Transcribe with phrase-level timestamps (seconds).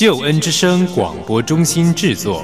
[0.00, 2.42] 救恩之声广播中心制作。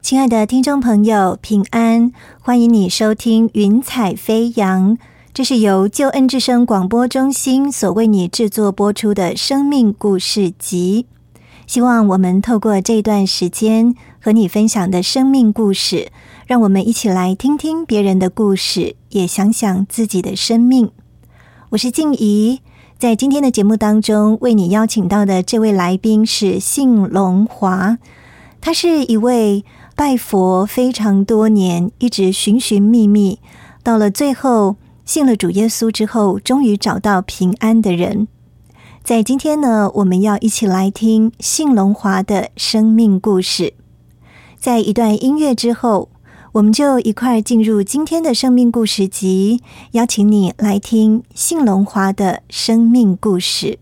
[0.00, 2.12] 亲爱的听众朋友，平安！
[2.40, 4.96] 欢迎你收听《云彩飞扬》，
[5.40, 11.06] 这是由救恩之声广播中心所为你制作播出的生命故事集。
[11.66, 16.12] 希望我们透过这段时间和你分享的生命故事，
[16.46, 20.90] 让我们一起来听听别人的故事，也想想自己的生命。
[21.70, 22.60] 我是静怡，
[22.98, 27.96] 在今天的节目当中，为你邀请到的这位来宾是信龙华，
[28.60, 29.64] 他是一位。
[29.96, 33.38] 拜佛非常多年，一直寻寻觅觅，
[33.82, 34.76] 到了最后
[35.10, 38.28] 信了主耶稣之后，终于找到平安的人。
[39.02, 43.74] 在今天呢，我们要一起来听信龙华的生命故事。
[44.56, 46.10] 在一段音乐之后，
[46.52, 53.80] 我们就一块进入今天的生命故事集，邀请你来听信龙华的生命故事。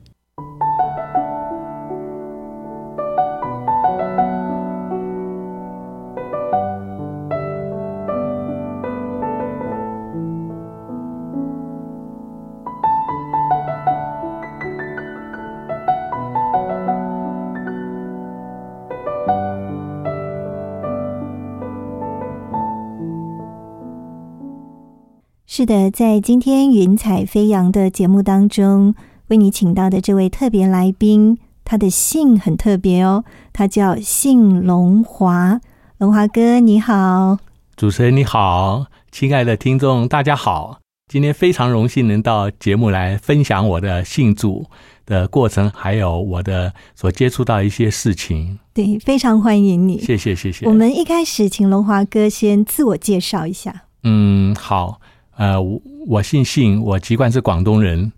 [25.58, 28.94] 是的，在今天云彩飞扬的节目当中，
[29.26, 35.60] 为你请到的这位特别来宾，他的姓很特别哦，他叫姓龙华。
[35.96, 37.38] 龙华哥，你好！
[37.76, 44.64] 主持人你好，亲爱的听众大家好，今天非常荣幸能到节目来分享我的信主
[45.06, 48.60] 的过程，还有我的所接触到一些事情。
[48.72, 50.66] 对，非常欢迎你，谢谢谢谢。
[50.66, 53.82] 我们一开始请龙华哥先自我介绍一下。
[54.04, 55.00] 嗯，好。
[55.38, 58.10] 呃，我我姓信，我籍贯是广东人，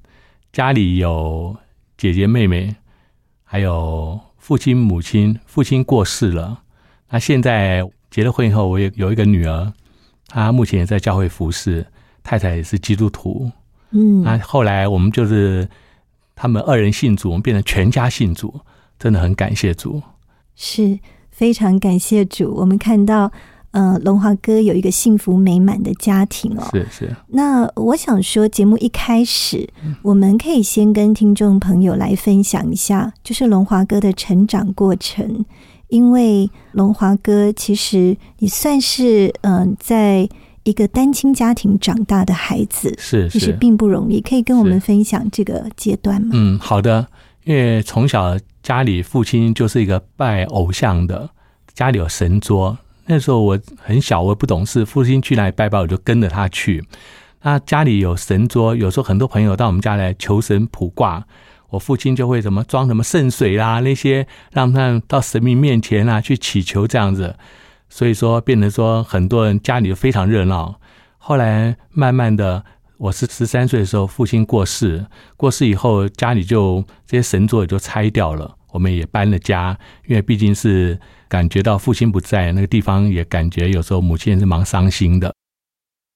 [0.54, 1.54] 家里有
[1.98, 2.74] 姐姐妹妹，
[3.44, 6.62] 还有父亲母亲，父亲过世了。
[7.10, 9.70] 那现在结了婚以后，我也有一个女儿，
[10.28, 11.86] 她目前也在教会服侍，
[12.22, 13.52] 太太也是基督徒。
[13.90, 15.68] 嗯，那后来我们就是
[16.34, 18.58] 他们二人信主，我们变成全家信主，
[18.98, 20.02] 真的很感谢主，
[20.56, 20.98] 是
[21.30, 22.54] 非常感谢主。
[22.54, 23.30] 我们看到。
[23.72, 26.68] 呃，龙华哥有一个幸福美满的家庭哦。
[26.72, 27.16] 是是。
[27.28, 29.68] 那我想说，节目一开始，
[30.02, 35.44] 我们可以先跟听众朋友来分享一下，就是龙华哥的成长过程。
[35.88, 40.28] 因为龙华哥其实你算是嗯，在
[40.62, 44.20] 一个单亲家庭长大的孩子，是其实并不容易。
[44.20, 46.30] 可以跟我们分享这个阶段吗？
[46.32, 47.06] 嗯，好的。
[47.44, 51.30] 因为从小家里父亲就是一个拜偶像的，
[51.72, 52.76] 家里有神桌。
[53.10, 56.84] 那时候我很小，我不懂事，父亲去哪拜拜，我就跟着他去。
[57.42, 61.26] 那家里有神桌，有时候很多朋友到我们家来求神卜卦，
[61.70, 67.34] 我父亲就会什么装什么圣水啦，那些让他们到神明面前啊去祈求这样子。
[67.88, 70.78] 所以说，变成说很多人家里就非常热闹。
[71.18, 72.64] 后来慢慢的，
[72.96, 75.04] 我是十三岁的时候，父亲过世，
[75.36, 80.96] 过世以后，家里就这些神桌也就拆掉了，我们也搬了家，因为毕竟是。
[81.30, 85.32] 感觉到父亲不在那个地方，也感觉有时候母亲是蛮伤心的。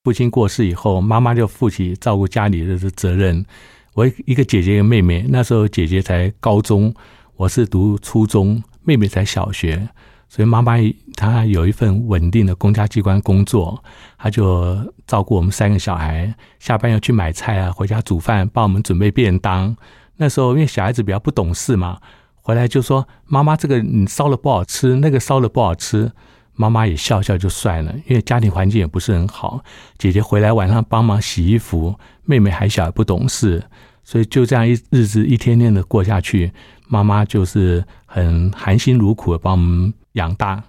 [0.03, 3.47] 父亲过世以后，妈妈就负起照顾家里的责任。
[3.95, 6.93] 我一个姐姐一个妹妹，那时候姐姐才高中，
[7.37, 9.89] 我是读初中，妹妹才小学，
[10.29, 10.75] 所以妈妈
[11.15, 13.83] 她有一份稳定的公家机关工作，
[14.19, 14.77] 她就
[15.07, 16.35] 照顾我们三个小孩。
[16.59, 19.77] 下班要去买菜啊，回家煮饭，帮我们准备便当。
[20.17, 22.01] 那时候因为小孩子比较不懂事嘛。
[22.45, 26.13] 回来就说：“妈妈，这个你烧了不好吃，那个烧了不好吃。”
[26.57, 29.65] 妈妈也笑笑就算了，因为家庭环境也不是很好。
[29.99, 33.65] 姐姐回来晚上帮忙洗衣服，妹妹还小不懂事，
[34.05, 36.53] 所以就这样一日子一天天的过下去。
[36.87, 40.63] 妈妈就是很含辛茹苦的把我们养大，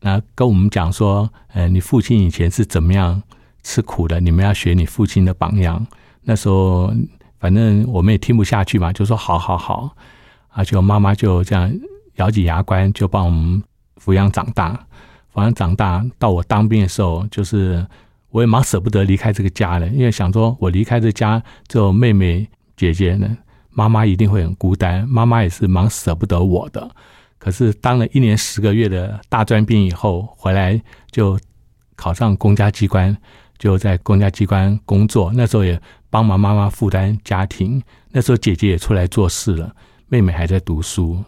[0.00, 3.22] 那跟我们讲说：“呃，你父亲以前是怎么样
[3.62, 4.20] 吃苦的？
[4.20, 5.86] 你们要学你父亲的榜样。”
[6.24, 6.92] 那时候
[7.38, 9.96] 反正我们也听不下去嘛，就说好好好，
[10.50, 11.72] 啊，就妈妈就这样
[12.16, 13.62] 咬紧牙关，就帮我们
[14.02, 14.86] 抚养长大。
[15.32, 17.86] 抚养长大到我当兵的时候，就是
[18.30, 23.38] 我也蛮舍不得离开这个家的，因为想说我离开这家，就妹妹姐姐呢，
[23.70, 26.90] 妈妈一定会很孤单，妈妈也是蛮舍不得我的。
[27.38, 30.78] 可是当了一年十个月的大专兵以后，回来
[31.10, 31.38] 就
[31.96, 33.16] 考上公家机关，
[33.56, 35.32] 就在公家机关工作。
[35.34, 35.80] 那时候也
[36.10, 37.82] 帮忙妈妈负担家庭。
[38.10, 39.74] 那时候姐姐也出来做事了，
[40.10, 41.24] 妹妹还在读书，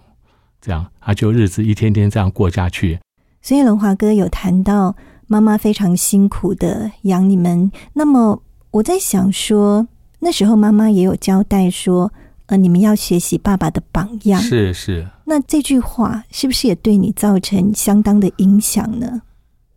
[0.60, 2.98] 这样他，就日子一天天这样过下去。
[3.40, 4.94] 所以龙华哥有谈到
[5.28, 7.70] 妈妈非常辛苦的养你们。
[7.92, 8.42] 那么
[8.72, 9.86] 我在想说，
[10.18, 12.12] 那时候妈妈也有交代说，
[12.46, 14.40] 呃，你们要学习爸爸的榜样。
[14.40, 15.08] 是是。
[15.24, 19.22] 那这句话是不是也对你造成相当的影响呢？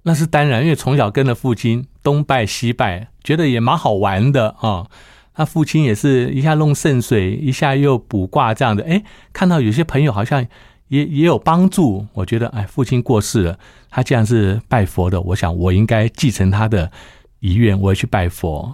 [0.02, 4.88] 那是当然，因为从小跟着父亲东拜西拜，觉得也蛮好玩的啊。
[5.36, 8.84] 他父亲也是一下弄圣水，一下又卜卦这样的。
[8.86, 9.04] 哎，
[9.34, 10.46] 看到有些朋友好像
[10.88, 13.60] 也也有帮助，我觉得哎，父亲过世了，
[13.90, 16.92] 他既然是拜佛的，我想我应该继承他的
[17.40, 18.74] 遗愿，我也去拜佛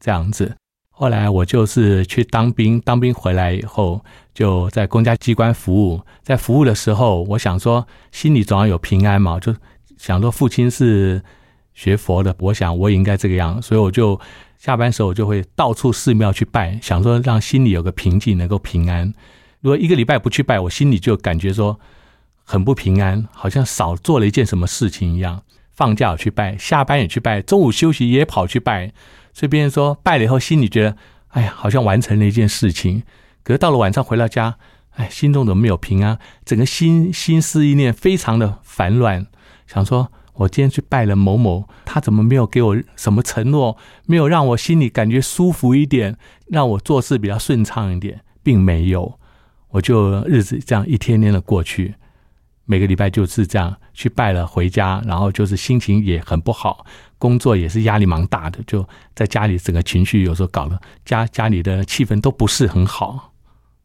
[0.00, 0.54] 这样子。
[0.90, 9.54] 后来我就是去当兵，当兵回来以后就在公家机关服务，在服务的时候，我想说心里总要有平安嘛，就。
[9.98, 11.22] 想说父亲是
[11.74, 14.18] 学佛的，我想我也应该这个样，所以我就
[14.62, 19.12] 下班时候我就会到处寺庙去拜，想说让心里有个平静，能够平安。
[19.58, 21.80] 如果一个礼拜不去拜，我心里就感觉说
[22.44, 25.42] 很不平安，好像少做了一件什么事情一样。
[25.72, 28.92] 放假去拜，下班也去拜，中午休息也跑去拜，
[29.34, 30.96] 所以别人说拜了以后，心里觉得
[31.30, 33.02] 哎呀，好像完成了一件事情。
[33.42, 34.58] 可是到了晚上回到家，
[34.90, 36.20] 哎，心中怎么没有平安？
[36.44, 39.26] 整个心心思意念非常的烦乱。
[39.66, 43.76] 想说，我今天去拜了某某，他怎么没有给我什么承诺？
[44.06, 49.18] 没有让我心里感觉舒服一点，让我做事比较顺畅一点，并没有。
[49.68, 51.94] 我就日子这样一天天的过去，
[52.64, 56.84] 每个礼拜就是这样去拜了，回家，然后就是心情也很不好，
[57.18, 63.32] 工作也是压力蛮大的，就在家里整个情绪有时候搞得家家里的气氛都不是很好，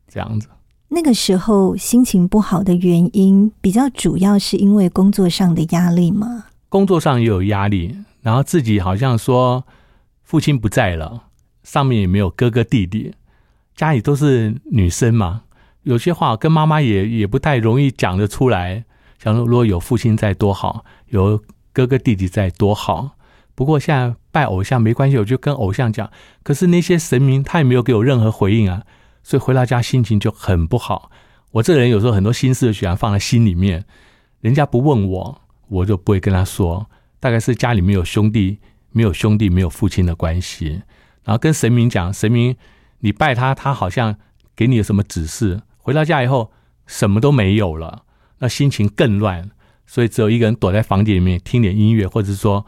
[0.07, 0.47] 这样子。
[0.89, 6.45] 那个时候心情不好的原因，比较主要是因为工作上的压力吗？
[6.69, 9.65] 工作上也有压力，然后自己好像说
[10.23, 11.23] 父亲不在了，
[11.63, 13.13] 上面也没有哥哥弟弟，
[13.75, 15.43] 家里都是女生嘛，
[15.83, 18.85] 有些话跟妈妈也也不太容易讲得出来。
[19.21, 21.41] 想说如果有父亲在多好，有
[21.73, 23.11] 哥哥弟弟在多好。
[23.55, 26.09] 不过现在拜偶像没关系，我就跟偶像讲。
[26.43, 28.83] 可是那些神明他也没有给我任何回应啊。
[29.27, 31.11] 所以回到家心情就很不好。
[31.51, 33.83] 我这人有时候很多心事喜欢放在心里面，
[34.39, 36.89] 人家不问我，我就不会跟他说。
[37.19, 38.59] 大概是家里没有兄弟，
[38.91, 40.81] 没有兄弟，没有父亲的关系。
[41.25, 42.55] 然后跟神明讲，神明
[42.99, 44.15] 你拜他，他好像
[44.55, 45.61] 给你有什么指示。
[45.77, 46.53] 回到家以后
[46.85, 48.03] 什么都没有了，
[48.37, 49.51] 那心情更乱。
[49.85, 52.65] 所以只有一个人躲在房间里面听点音乐，或者是说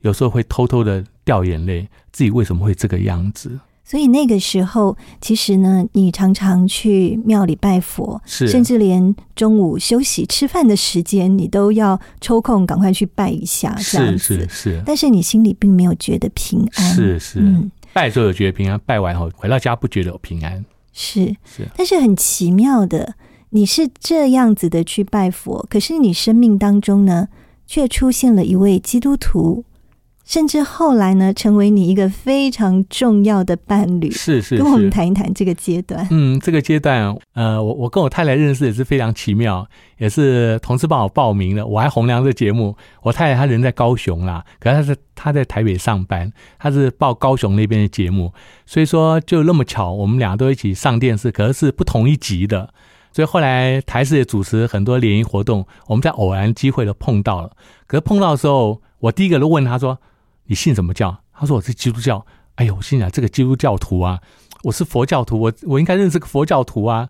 [0.00, 3.60] 有时候会偷偷的掉眼泪，自己为什么会这个样子？
[3.82, 14.18] 所以那个时候，其实呢，你常常去庙里拜佛，是，甚至连中午休息吃饭的时间，你都要抽空赶快去拜一下，这样子。
[14.18, 14.82] 是是是。
[14.86, 16.94] 但是你心里并没有觉得平安。
[16.94, 17.40] 是是。
[17.40, 20.64] 嗯，拜的时候有觉得平安，拜完后回到家不觉得有平安。
[20.92, 21.66] 是是。
[21.74, 23.14] 但是很奇妙的，
[23.48, 27.26] 你是这样子的去拜佛，可是你生命当中呢，
[27.66, 29.64] 却出现了一位基督徒。
[30.30, 34.08] 甚至后来呢，成为你一个非常重要的伴侣。
[34.12, 36.06] 是是，跟我们谈一谈这个阶段。
[36.12, 39.66] 嗯，这个阶段，呃，我我跟我太太认识也是非常奇妙，
[39.98, 41.66] 也是同事帮我报名的。
[41.66, 48.32] 我还红娘这节目，我太太她人在高雄啦，可是她是她在台北上班，她是报高雄那边的节目，
[48.66, 52.72] 所以说就那么巧，我们俩都一起上电视，可是是不同一集的。
[53.12, 57.50] 所以后来台视也主持很多联谊活动，我们在偶然机会都碰到了。
[57.88, 59.98] 可是碰到的时候，我第一个都问他说。
[60.50, 61.16] 你信什么教？
[61.32, 62.26] 他说我是基督教。
[62.56, 64.18] 哎呦，我心想这个基督教徒啊，
[64.64, 67.08] 我是佛教徒，我我应该认识个佛教徒啊。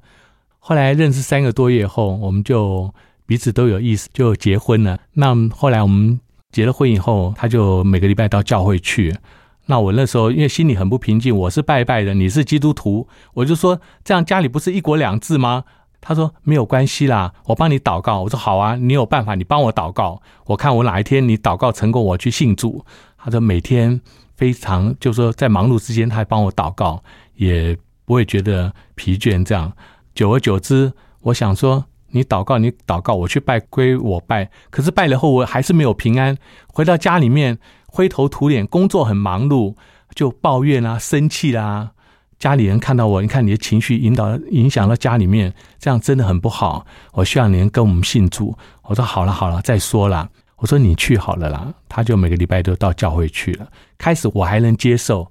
[0.58, 2.92] 后来认识三个多月后，我们就
[3.24, 4.98] 彼此都有意思，就结婚了。
[5.14, 6.20] 那后来我们
[6.52, 9.16] 结了婚以后，他就每个礼拜到教会去。
[9.64, 15.64] 那我那时候因为心里很不平静，我是拜拜的，你是基督徒，我就说这样家里不是一国两制吗？
[16.00, 18.22] 他说没有关系啦，我帮你祷告。
[18.22, 22.84] 我说好啊，你有办法，你帮我祷告，我看我哪一天你祷告成功，我去信主。
[23.18, 24.00] 他说每天
[24.36, 27.02] 非常，就说在忙碌之间，他还帮我祷告，
[27.34, 27.76] 也
[28.06, 29.44] 不会觉得疲倦。
[29.44, 29.72] 这样
[30.14, 34.50] 久而久之，我想说，你祷告，你祷告，我去拜归我拜。
[34.70, 36.36] 可是拜了后，我还是没有平安。
[36.72, 39.74] 回到家里面，灰头土脸，工作很忙碌，
[40.14, 41.92] 就抱怨啊，生气啦。
[42.40, 46.86] 家里人看到我，你看你的情绪引导影响到家里面，这样真的很不好。
[47.12, 48.56] 我希望你能跟我们信主。
[48.84, 50.28] 我说好了好了，再说了。
[50.56, 51.72] 我说你去好了啦。
[51.86, 53.68] 他就每个礼拜都到教会去了。
[53.98, 55.30] 开始我还能接受，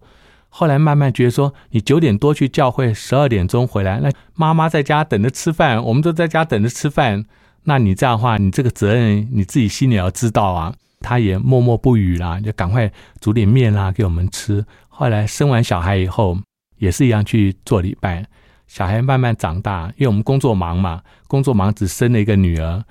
[0.49, 7.25] 后来慢慢觉得说，你九点多去教会，十二点钟回来，那妈妈在家等着吃饭，我们都在家等着吃饭。
[7.63, 10.75] 那你这样的话，你这个责任你自己心里要知道啊。
[11.01, 14.63] 他也默默不语啦，就赶快煮点面啦给我们吃。
[14.89, 16.37] 后来生完小孩以后，
[16.79, 18.25] 也是一样去做礼拜。
[18.67, 22.83] 小孩慢慢长大，因为我们工作忙嘛，工作忙只生了一个女儿。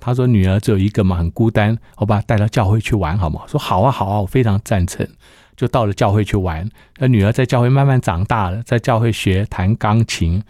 [0.00, 3.42] 他说女儿只有一个嘛，很孤单，我把她带到教会去玩好吗？
[3.46, 5.08] 说好啊好啊，我非常赞成。
[5.56, 6.68] 就到了教会去玩。
[6.98, 10.42] 那女儿在教会慢慢长大了，在教会学弹钢琴。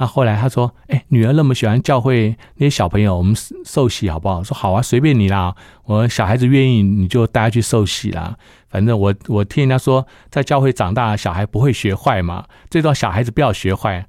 [0.00, 5.54] 那后来他说：“哎，女儿那么喜欢教会那些小朋友，我们受洗好不好？”说：“好啊，随便你啦。
[5.84, 8.34] 我小孩子愿意，你就带他去受洗啦。
[8.70, 12.46] 反正我我听人家说，在教会长大，小孩不会学坏嘛。
[12.70, 14.06] 最重要，小孩子不要学坏，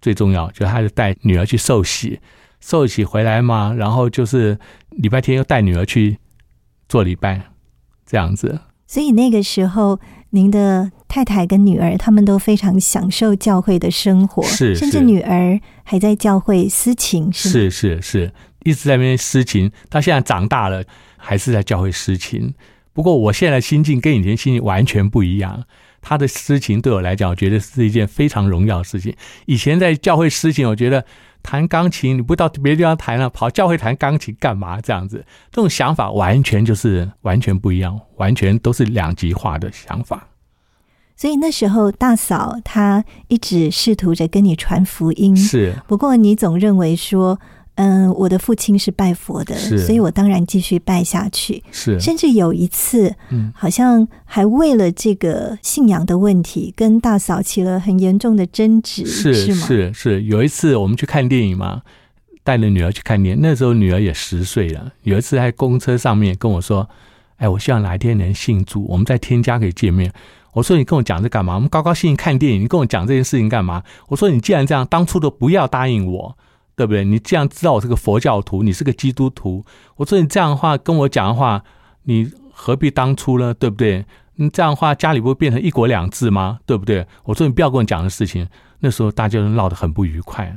[0.00, 2.20] 最重要就他就带女儿去受洗，
[2.60, 4.56] 受洗回来嘛，然后就是
[4.90, 6.18] 礼拜天又带女儿去
[6.88, 7.50] 做礼拜，
[8.06, 8.60] 这样子。
[8.86, 9.98] 所以那个时候。”
[10.34, 18.32] 您的太太跟女儿，他们都非常享受教会的生活，是，甚至女儿还在教会私情，是是是，
[18.64, 19.70] 一直在那边私情。
[19.90, 20.82] 她现在长大了，
[21.18, 22.54] 还是在教会私情。
[22.94, 25.64] 不过，我现在心境跟以前心境完全不一样。
[26.00, 29.14] 她的私情对我来讲，我觉得是一件非常荣耀的事情。
[29.44, 31.04] 以前在教会私情，我觉得。
[31.44, 34.80] 弹钢琴，你不到别的地方弹了，跑教会弹钢琴干嘛？
[34.80, 40.28] 这样子，这种想法完全就是完全不一样，完全都是两极化的想法。
[41.22, 45.72] 所以那时候大嫂她一直试图着跟你传福音，是。
[45.86, 47.38] 不过你总认为说。
[47.76, 51.62] 嗯，我的父亲是拜佛的，所以我当然继续拜下去。
[51.72, 59.66] 是，甚至有一次，嗯，好像还为了这个信仰的问题，跟大嫂起了很严重的争执，是吗？
[59.66, 61.80] 是是，有一次我们去看电影嘛，
[62.44, 64.92] 带着女儿去看电影，那时候女儿也十岁了。
[65.04, 66.86] 有一次在公车上面跟我说
[67.40, 70.12] ：“哎，我希望哪一天能信主，我们在天家可以见面。”
[70.52, 71.54] 我说：“你跟我讲这干嘛？
[71.54, 76.36] 我们高高兴兴看电影，你跟我讲这件事情干嘛？”我说：“你既然这样，当初都不要答应我。”
[76.74, 77.04] 对不对？
[77.04, 79.64] 你既然知道我是个佛教徒，你是个基督徒。
[79.96, 81.62] 我说你这样的话跟我讲的话，
[82.04, 83.52] 你何必当初呢？
[83.52, 84.06] 对不对？
[84.36, 86.60] 你这样的话，家里不会变成一国两制吗？
[86.64, 87.06] 对不对？
[87.24, 88.48] 我说你不要跟我讲的事情。
[88.80, 90.56] 那时候大家都闹得很不愉快，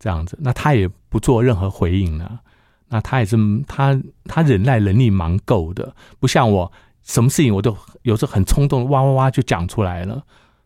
[0.00, 0.38] 这样子。
[0.40, 2.40] 那他也不做任何回应了。
[2.88, 3.36] 那他也是
[3.68, 6.72] 他他忍耐能力蛮够的，不像我，
[7.04, 10.22] 什么事情我都有时候很冲动，哇哇哇就讲出来了。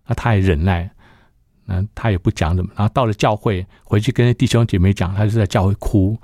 [0.06, 0.90] 那他也忍耐。
[1.68, 6.16] 那他也不讲什么，然后到了教会，回去跟弟兄姐妹讲，他就在教会哭。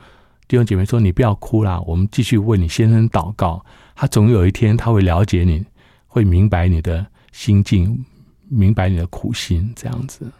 [0.46, 3.64] 弟兄姐妹说：“你不要哭啦，我们继续为你先生祷告。
[3.96, 5.66] 他总有一天他会了解你，
[6.06, 8.04] 会明白你的心境，
[8.48, 10.30] 明白你的苦心，这样子。”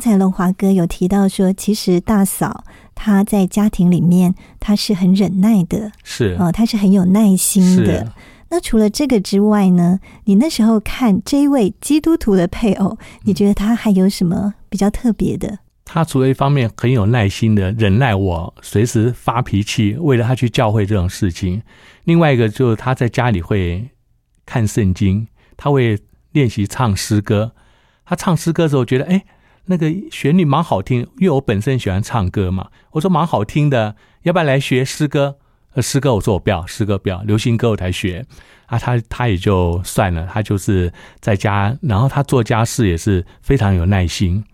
[0.00, 2.64] 刚才龙华哥有提到说，其实大嫂
[2.94, 8.10] 她在家庭里面，她是很忍耐的，是哦，她是很有耐心的。
[8.48, 15.58] 那除了这个之外呢，你那时候看这一位基督徒的配偶，你觉得他还有什么比较特别的？
[15.84, 21.60] 他除了一方面很有耐心的忍耐我随时发脾气，为了他去教会这种事情，
[22.04, 23.90] 另外一个就是他在家里会
[24.46, 25.28] 看圣经，
[25.58, 25.98] 他会
[26.32, 27.52] 练习唱诗歌。
[28.06, 29.22] 他唱诗歌的时候，觉得哎。
[29.66, 32.68] 那个旋律蛮好听，因为我本身喜欢唱歌嘛。
[32.92, 35.36] 我说蛮好听的，要不要来学诗歌？
[35.74, 38.26] 呃，诗歌我说我不要，诗歌不要，流行歌我才学。
[38.66, 44.44] 啊，他他也就算了，他就是在家，然后他做家事也是非常有耐心，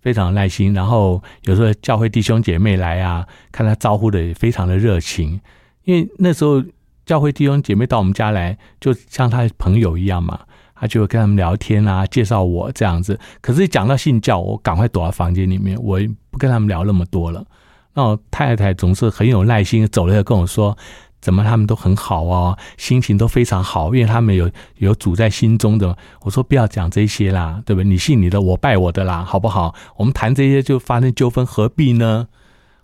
[0.00, 0.74] 非常有耐心。
[0.74, 5.40] 然后有时候教会弟兄姐妹来啊，看他招呼的也非常的热情，
[5.84, 6.62] 因为那时候
[7.04, 10.40] 教会弟兄姐妹到我们家来，就像他朋友一样嘛。
[10.78, 13.18] 他就会跟他们聊天啊，介绍我这样子。
[13.40, 15.98] 可是讲到信教，我赶快躲到房间里面，我
[16.30, 17.44] 不跟他们聊那么多了。
[17.94, 20.76] 那我太太总是很有耐心，走了跟我说
[21.22, 25.96] ：“怎么他们都很好哦，心情都非常好，因为他们有有主在心中的。
[26.20, 27.88] 我说不要讲这些啦，对不对？
[27.88, 29.74] 你信你的，我拜我的啦，好不好？
[29.96, 32.28] 我们谈这些就发生纠纷，何必呢？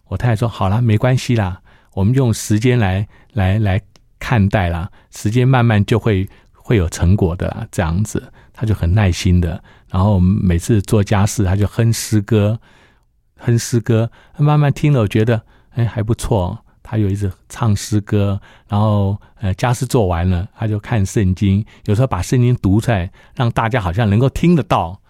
[0.09, 1.61] 我太太说好了，没关系啦，
[1.93, 3.81] 我们用时间来来来
[4.19, 6.27] 看待啦，时间慢慢就会
[6.73, 9.62] 会有成果的，这样子，他就很耐心的。
[9.91, 12.59] 然后每次做家事，他就哼诗歌，
[13.37, 16.59] 哼诗歌，慢慢听了，我觉得哎还不错。
[16.83, 25.02] 他有一次唱诗歌，然后呃家事做完了，他就看圣经，有时候把圣经读出来，让大家好像能够听得到。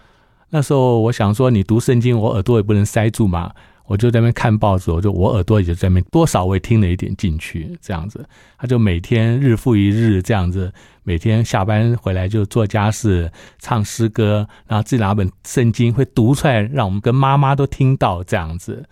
[0.50, 3.52] 那时候我想说，你读圣经，我耳朵也不能塞住嘛，
[3.92, 8.26] 我就在那边看报纸，我就我耳朵也就在那边，多少我也听了一点进去，这样子。
[8.56, 10.72] 他就每天日复一日这样子，
[11.02, 18.82] 每天下班回来就做家事，唱诗歌，然后自己拿本圣经会读出来，让我们跟妈妈都听到这样子。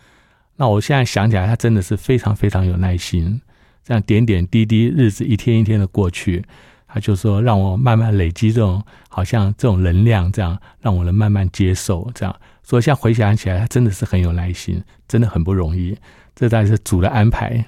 [0.57, 3.41] 那我现在想起来，他真的是非常非常有耐心，
[3.83, 6.45] 这样点点滴滴，日子一天一天的过去，
[6.87, 12.37] 他就说让我慢慢累积这种好像这种能量，这样让我能慢慢接受，这样。
[12.63, 15.97] 所以现在回想起来，他真的是很有耐心，真的很不容易。
[16.35, 17.67] 这当然是主的安排。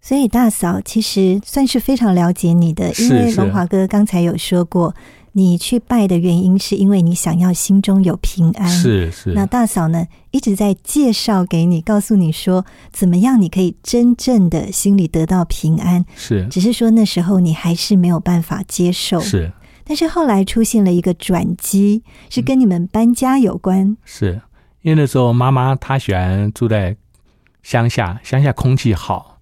[0.00, 4.94] 所以大嫂其实算是非常了解你的，因为龙华哥刚才有说过。
[5.32, 9.30] 你去拜的原因是因为你想要心中有平安，是是。
[9.34, 16.48] 那大嫂呢一直在介绍给你，告诉你说怎么样你可以真正的心里得到平安，是。
[16.48, 19.52] 只是说那时候你还是没有办法接受，是。
[19.88, 24.42] 但是后来出现了一个转机，是跟你们搬家有关，是
[24.82, 26.94] 因为那时候妈妈她喜欢住在
[27.62, 29.40] 乡下，乡下空气好，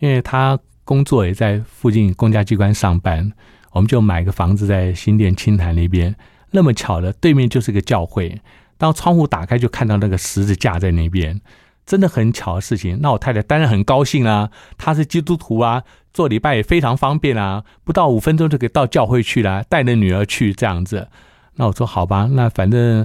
[0.00, 3.32] 因为她工作也在附近公家机关上班。
[3.70, 6.16] 我们就买个房子在新店青潭那边，
[6.50, 8.40] 那么巧的对面就是个教会。
[8.76, 11.40] 当窗户打开，就看到那个十字架在那边，
[11.90, 13.00] 真的很巧的事情。
[13.00, 15.82] 那我太太当然很高兴啊，她是基督徒啊，
[16.14, 21.08] 做礼拜也非常方便啊，不到五分钟就可以到教会去了，带着女儿去这样子。
[21.54, 23.04] 那我说好吧，那反正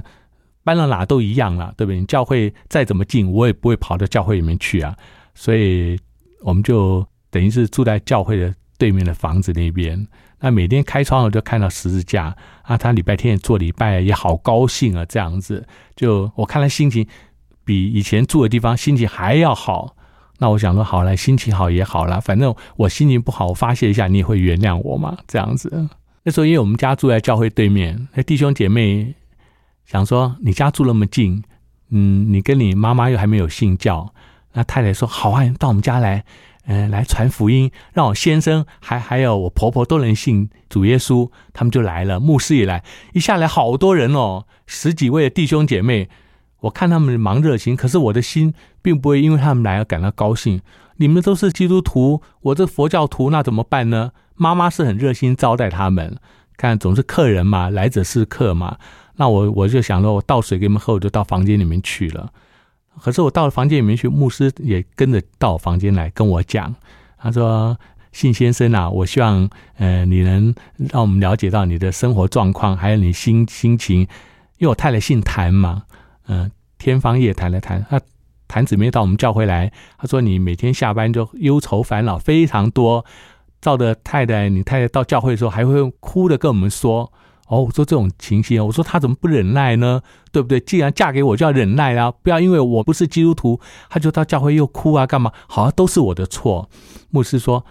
[0.62, 2.04] 搬到哪都一样了，对不对？
[2.04, 4.96] 教会再怎么近，我也不会跑到教会里面去啊。
[5.34, 5.98] 所以
[6.42, 10.06] 我们就等于是住在教会的对面的房子那边。
[10.38, 15.66] 那每天开窗我就看到十字架啊，他礼拜天也做礼拜，也好高兴啊，这样子。
[15.96, 17.04] 就我看他心情
[17.66, 19.94] 比以前住的地方心情还要好。
[20.38, 25.88] 那我想说，好了，心情好也好了，反正我心情不好，我发泄一下，你也会原谅我嘛，这样子。
[26.22, 29.14] 那时候因为我们家住在教会对面，那弟兄姐妹
[29.84, 31.42] 想说，你家住那么近，
[31.90, 34.14] 嗯，你跟你妈妈又还没有信教，
[34.54, 36.24] 那太太说，好啊，到我们家来。
[36.68, 42.18] 嗯，来传福音，让我先生还还有我婆婆都能信主耶稣，他们就来了。
[42.18, 46.08] 牧师也来，一下来好多人哦，十几位弟兄姐妹。
[46.60, 50.60] 我看他们忙热情，可是我的心并不会因为他们来而感到高兴。
[50.96, 54.12] 你们都是基督徒，我这佛教徒，那怎么办呢？
[54.34, 56.16] 妈妈是很热心招待他们，
[56.56, 58.78] 看总是客人嘛，来者是客嘛。
[59.16, 62.32] 那我我就想说，我倒水给你们喝，我就到房间里面去了。
[63.00, 66.74] 可是我到了房间里面去，牧师也跟着到房间来跟我讲。
[67.18, 67.78] 他说
[68.12, 74.00] ：“信先生啊，我希望，呃，你能让我们了解到你的生活状况，还有你心心情。
[74.58, 75.82] 因为我太太姓谭嘛，
[76.26, 77.84] 嗯，天方夜谭的谭。
[77.88, 78.00] 他
[78.48, 83.04] 谭姊妹到我们教会来，他说你每天下班就忧愁烦恼非常多。
[83.60, 87.12] 照着太太，你太太到教会的时候还会哭的跟我们说。”
[87.48, 90.02] 哦，我说这种情形，我说他怎么不忍耐呢？
[90.32, 90.58] 对不对？
[90.58, 95.30] 既然嫁给我就要忍耐啊，不要因为我不是基督徒，他就到教会又哭啊，干嘛？
[95.46, 96.68] 好像都是我的错。
[97.10, 97.64] 牧师说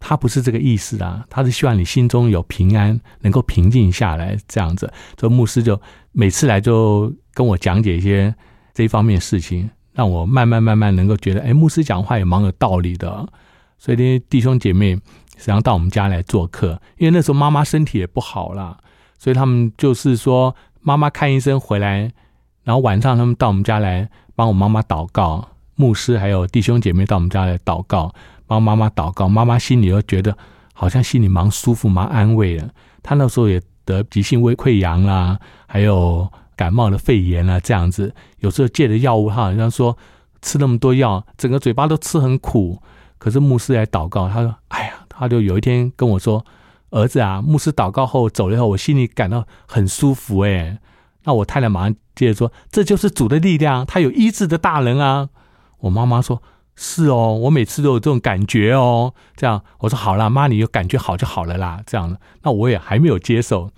[0.00, 4.92] 他不是这个意思啊，他是希望你心中有平安，能够平静下来这样子。
[5.16, 8.34] 所以牧师就每次来就跟我讲解一些
[8.74, 13.28] 这一方面事情，让我慢慢慢慢能够觉得，哎，牧师讲话也蛮有道理的。
[13.78, 14.94] 所以那些弟兄姐妹
[15.36, 18.78] 实际上到我们家来做客，因为那时候妈妈身体也不好了。
[19.18, 22.10] 所以他们就是说，妈妈看医生回来，
[22.64, 28.12] 然后晚上他们到我们家来帮我妈妈祷告，牧师还有弟兄姐妹到我们家来祷告，
[28.46, 29.28] 帮妈妈祷告。
[29.28, 30.36] 妈妈心里又觉得
[30.72, 32.68] 好像心里蛮舒服、蛮安慰的。
[33.02, 38.14] 她那时候也得急性胃溃疡啦，还有感冒的肺炎啊，这样子。
[38.38, 39.96] 有时候借的药物，他好像说
[40.40, 42.82] 吃那么多药，整个嘴巴都吃很苦。
[43.18, 46.44] 可是牧师来祷告，他说：“哎呀，他就有一天跟我说。”
[46.90, 50.78] 儿子啊，牧师祷告后走了以后，我心里感到很舒服哎。
[51.24, 55.30] 那我太太马上接着说：“这就是主的力量，他有医治的大能啊。”
[55.80, 56.42] 我妈妈说
[56.76, 63.70] ：“是哦，我每次都有这种感觉哦。”这样我说：“好了，妈，你有感觉好就好了啦。”这样那我也还没有接受。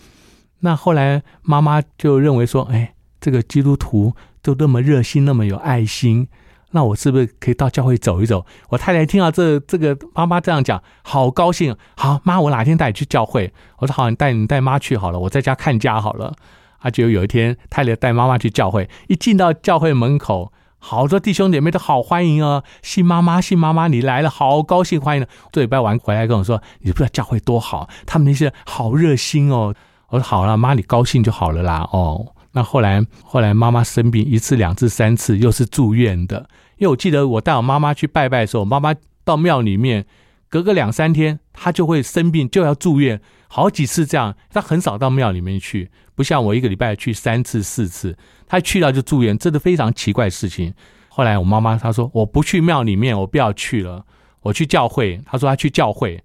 [0.60, 6.28] 那后来妈妈就认为说：“哎，这个基督徒都那么热心，那么有爱心，
[6.70, 8.46] 那我是不是可以到教会走一走？
[8.70, 11.76] 我太太听到这这个妈妈这样讲，好高兴。
[11.96, 13.52] 好，妈，我哪天带你去教会？
[13.78, 16.34] 我说好，你带你带妈去好了，我在家看家好了。
[16.78, 25.28] 啊，就有一天太太带妈妈去教会，一进到教会门口，好多弟兄姐妹都好欢迎哦，信妈妈，信妈妈，你来了，好高兴欢迎的。
[25.50, 29.74] 这礼拜完回来跟我说，你不知道教会多好，他们那些好热心哦。
[30.14, 31.88] 我说好了，妈，你高兴就好了啦。
[31.92, 32.34] 哦。
[32.52, 36.48] 那后来，后来妈妈生病一次、两次、三次，又是住院的。
[36.76, 40.06] 因为我记得我带我妈妈去拜拜的时候，妈妈到庙里面，
[40.48, 44.36] 隔个两三天，她就会生病，就要住院，好几次这样。
[44.50, 50.72] 她很少到庙里面去，不像我一个礼拜去三次、四次，她去了就住院，真的非常奇怪的事情。
[51.08, 54.04] 后来我妈妈她说：“我不去庙里面，我不要去了，
[54.42, 56.22] 我去教会。”她说她去教会。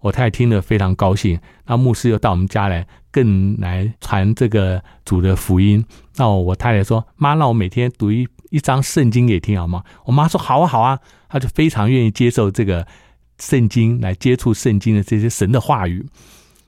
[0.00, 5.84] 我太太听了非常高兴，那牧师又到我们家来，更来传这个主的福音。
[6.16, 12.86] 那我太太说：“妈，那我每天读一一张圣经给听好吗？”我妈说：“好啊，好啊。”她就非常愿意接受这个
[13.38, 16.06] 圣经，来接触圣经的这些神的话语。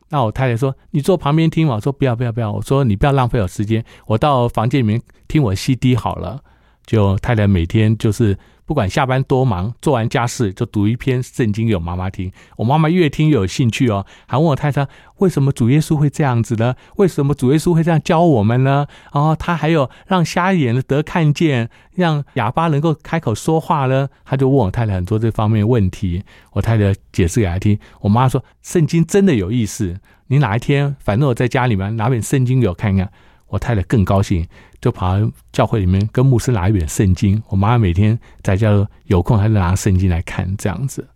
[0.08, 6.42] 那我太太说：“你坐旁边听嘛。”我说：“不要，不要，不要。”我说：“你不要浪费我时间，我到房间里面听我 CD 好了。”
[6.84, 8.36] 就太太每天就是。
[8.68, 12.30] 不管下班多忙，做完家事就读一篇圣经给我妈妈听。
[12.58, 14.86] 我妈妈越听越有兴趣哦，还问我太太
[15.20, 16.74] 为什么主耶稣会这样子呢？
[16.96, 18.86] 为什么主耶稣会这样教我们呢？
[19.14, 24.10] 然后他还有让瞎眼的得看见，让哑巴能够开口说话呢？
[24.26, 26.22] 他就问我太太很多这方面问题。
[26.52, 27.78] 我太太解释给他听。
[28.02, 29.96] 我妈说圣经真的有意思。
[30.26, 33.10] 你哪一天反正我在家里面拿本圣经给我看看。
[33.50, 34.46] 我太太更高兴，
[34.80, 37.42] 就跑到教会里面跟牧师拿一本圣经。
[37.48, 38.70] 我妈每天在家
[39.04, 41.08] 有空还是拿圣经来看这样子。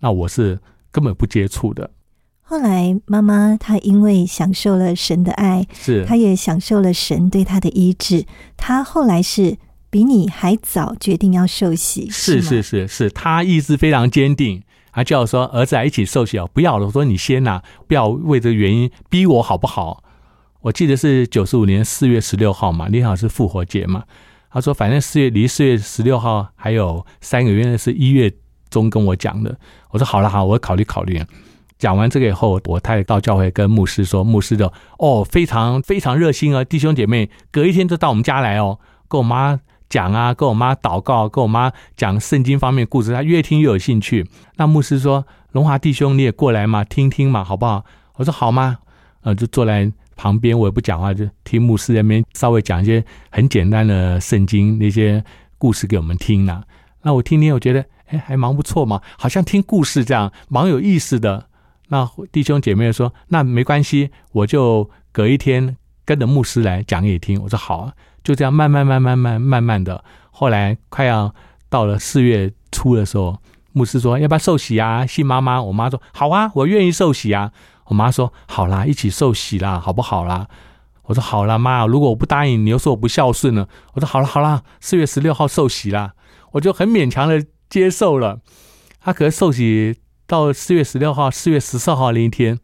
[0.00, 0.58] 那我是
[0.90, 1.90] 根本不接触的。
[2.42, 8.24] 后来妈妈她因为享受了神的爱，是她也享受了神对她的医治。
[8.56, 9.56] 她后来是
[9.90, 20.04] 比你还早决定要受洗，是是是是，她意志非常坚定，她叫我说儿子一起受洗哦，不要了，我说你先呐，不要为这个原因逼我好不好？
[20.60, 24.04] 我记得是九十五年四月十六号嘛，那好是复活节嘛。
[24.50, 28.32] 他说，反正四月离四月十六号还有三个月，是一月
[28.70, 29.54] 中跟我讲的。
[29.90, 31.22] 我说好了好，我考虑考虑。
[31.78, 44.26] 讲完这个以后，我太太到教会跟牧师说，牧师就哦非常非常热心啊，弟兄姐妹隔一天就到我们家来哦，跟我妈讲啊，跟我妈祷告，跟我妈讲圣经方面故事，他越听越有兴趣。
[44.56, 47.84] 那牧师说，龙华弟兄你也过来嘛，听听嘛，好不好？
[48.16, 48.78] 我说好吗？
[49.20, 49.92] 呃，就坐来。
[50.16, 55.22] 旁边我也不讲话，就听牧师那边稍微讲一些很简单的圣经那些
[55.58, 56.64] 故事给我们听呢。
[57.02, 61.46] 那我听听，我觉得哎还蛮不错嘛，好像听故事这样蛮有意思的。
[61.88, 67.40] 那弟兄姐妹说那没关系，我就隔一天跟着牧师来讲给你听。
[67.42, 67.92] 我说好啊，
[68.24, 70.02] 就这样慢慢慢慢慢慢慢的。
[70.30, 71.32] 后来快要
[71.68, 73.38] 到了四月初的时候，
[73.72, 75.06] 牧师说要不要受洗啊？
[75.06, 77.52] 信妈妈，我妈说好啊，我愿意受洗啊。
[77.86, 80.48] 我妈说：“好啦，一起受洗啦，好不好啦？”
[81.04, 86.12] 我说：“好了，妈，如果我不答应，你又说我不孝顺了。”我说：“好了，好了，四月十六号受洗啦。”
[86.52, 88.38] 我就很勉强的接受了。
[89.00, 89.96] 他可是受洗
[90.26, 92.58] 到四月十六号，四月十四号那一天，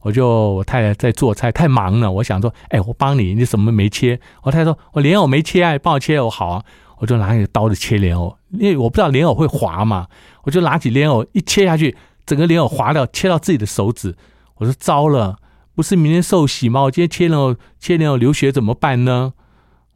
[0.00, 2.10] 我就我太太在做菜，太忙了。
[2.12, 6.64] 我想说：“哎，我帮你，你什么没切？”我太太说：“我莲藕没切啊，帮我切。”我好啊，
[6.98, 10.06] 我就拿起刀子切莲藕，因为我不知道莲藕会滑嘛，
[10.42, 14.14] 我就拿起莲藕一切下去，整个莲藕滑掉，切到自己的手指。
[14.56, 15.38] 我说糟了，
[15.74, 16.82] 不是明天受洗吗？
[16.82, 19.34] 我今天切了切了流血怎么办呢？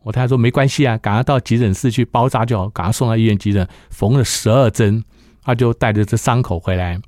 [0.03, 5.03] 我太太说没关系啊，赶快到急诊室去包扎就好，赶快送到医院急诊，缝了十二针，
[5.43, 7.01] 他就带着这伤口回来。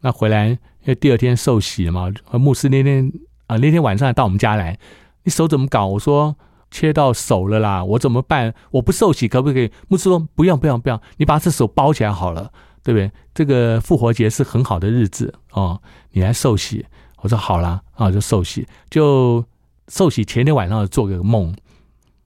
[0.00, 3.12] 那回来因为第二天受洗了嘛，牧师那天
[3.46, 4.78] 啊那天晚上到我们家来，
[5.24, 5.86] 你手怎么搞？
[5.86, 6.36] 我说
[6.70, 8.54] 切到手了啦，我怎么办？
[8.70, 9.70] 我不受洗可不可以？
[9.88, 12.50] 牧师说不用不用不用，你把这手包起来好了。
[12.84, 13.12] 对不对？
[13.32, 16.84] 这个复活节是很好的日子哦，你来受洗。
[17.18, 18.66] 我说好了啊，就受洗。
[18.90, 19.44] 就
[19.88, 21.54] 受洗前天晚上做个梦，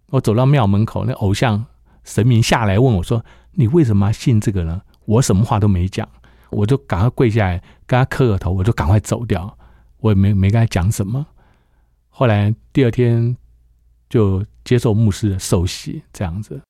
[0.08, 1.66] 我走到庙门口，那偶像
[2.02, 6.08] 神明下来问我说：“你为什么信这个呢？”我什么话都没讲，
[6.50, 9.56] 我就赶快跪下来跟他磕个头，我就赶快走掉，
[9.98, 11.26] 我也没没跟他讲什么。
[12.08, 13.36] 后来第二天
[14.08, 16.60] 就接受牧师的受洗，这样子。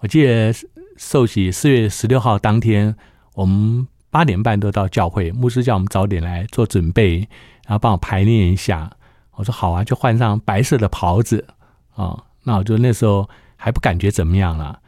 [0.00, 0.54] 我记得。
[0.98, 2.96] 受洗四月十六号当天，
[3.34, 7.18] 我们八点半都到教会，牧师叫我们早点来做准备，
[7.66, 8.90] 然后帮我排练一下。
[9.32, 11.46] 我说好啊，就换上白色的袍子
[11.94, 12.24] 啊。
[12.44, 14.80] 那我就那时候还不感觉怎么样了。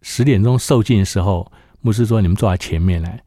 [0.00, 3.22] 十点钟受尽的时候，牧师说你们坐在前面来，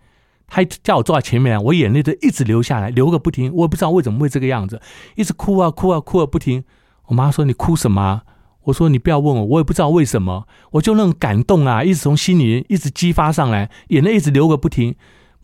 [0.47, 3.53] 他叫我坐在前面来，我眼泪就一直流下来，流个不停。
[3.53, 4.81] 我也不知道为什么会这个样子，
[5.15, 6.65] 一直哭啊哭啊哭啊不停。
[7.05, 8.23] 我妈说你哭什么？
[8.63, 14.95] 我说你不要问我，我也不知道为什么，我就那种感动啊，一直从心里一直激发上来，眼泪一直流个不停。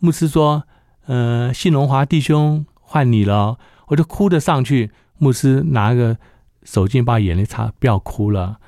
[0.02, 0.64] 牧师说
[1.06, 6.16] ：“呃，信荣华弟兄换你了。”我就哭着上去，牧师拿个
[6.64, 8.58] 手巾把眼泪擦，不要哭了，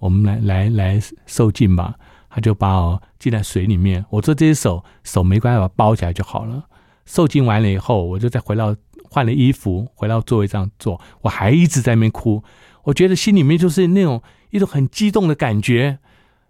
[0.00, 1.94] 我们来来来受浸吧。
[2.28, 6.64] 他就把我浸在水里面，我说这些手手没关系，把包起来就好了。
[7.06, 8.74] 受浸完了以后，我就再回到
[9.08, 12.42] 换了衣服，回到座位上坐，我还一直在那边哭。
[12.84, 15.98] 我觉得心里面就是那种一种很激动的感觉，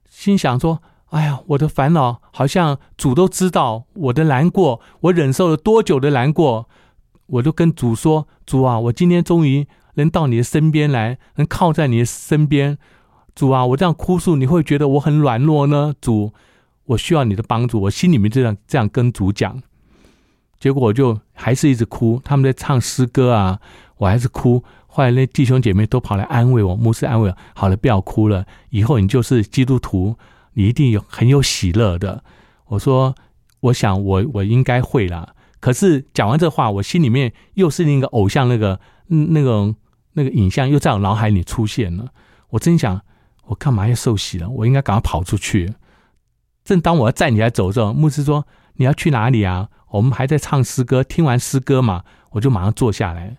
[0.08, 0.80] 心想说
[1.12, 6.68] ：“哎呀，我的烦恼好像主都知道，我的难过，我忍受了多久的难过。”
[7.32, 12.76] 我就跟主说：“主啊，我今天终于能到你的身边来，能靠在你的身边。
[13.34, 15.94] 主啊，我这样哭诉，你会觉得我很软弱呢？
[16.00, 16.32] 主，
[16.86, 17.82] 我需要你的帮助。
[17.82, 19.62] 我心里面这样这样跟主讲，
[20.58, 22.20] 结果我就还是一直哭。
[22.24, 23.60] 他们在唱诗歌啊，
[23.98, 24.62] 我还是哭。
[24.86, 30.16] 后来那弟兄姐妹都跑来安慰我，牧师安慰我：好了，不要哭了，以后你就是基督徒，
[30.54, 32.24] 你一定有很有喜乐的。
[32.66, 33.14] 我说，
[33.60, 39.74] 我想我我应该会啦。”可是讲完这话，我心里面又是那个偶像，那个那个
[40.14, 42.12] 那个影像又在我脑海里出现了。
[42.50, 43.00] 我真想，
[43.44, 44.48] 我干嘛要受洗了？
[44.48, 45.72] 我应该赶快跑出去。
[46.64, 53.36] 正当我要站起来走的时候，牧师说：“你要去哪里啊？”我们还在唱诗歌，听完诗歌嘛，我就马上坐下来。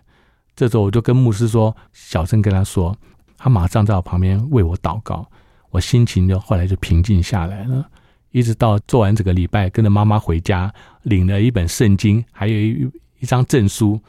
[0.54, 2.96] 这时候我就跟牧师说，小声跟他说，
[3.36, 5.28] 他马上在我旁边为我祷告，
[5.74, 7.84] 我心情就后来就平静下来了。
[8.30, 14.00] 一直到做完这个礼拜，跟着妈妈回家，领了一本圣经，还有一一张证书。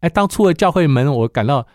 [0.00, 1.66] 哎，当出了教会门，我感到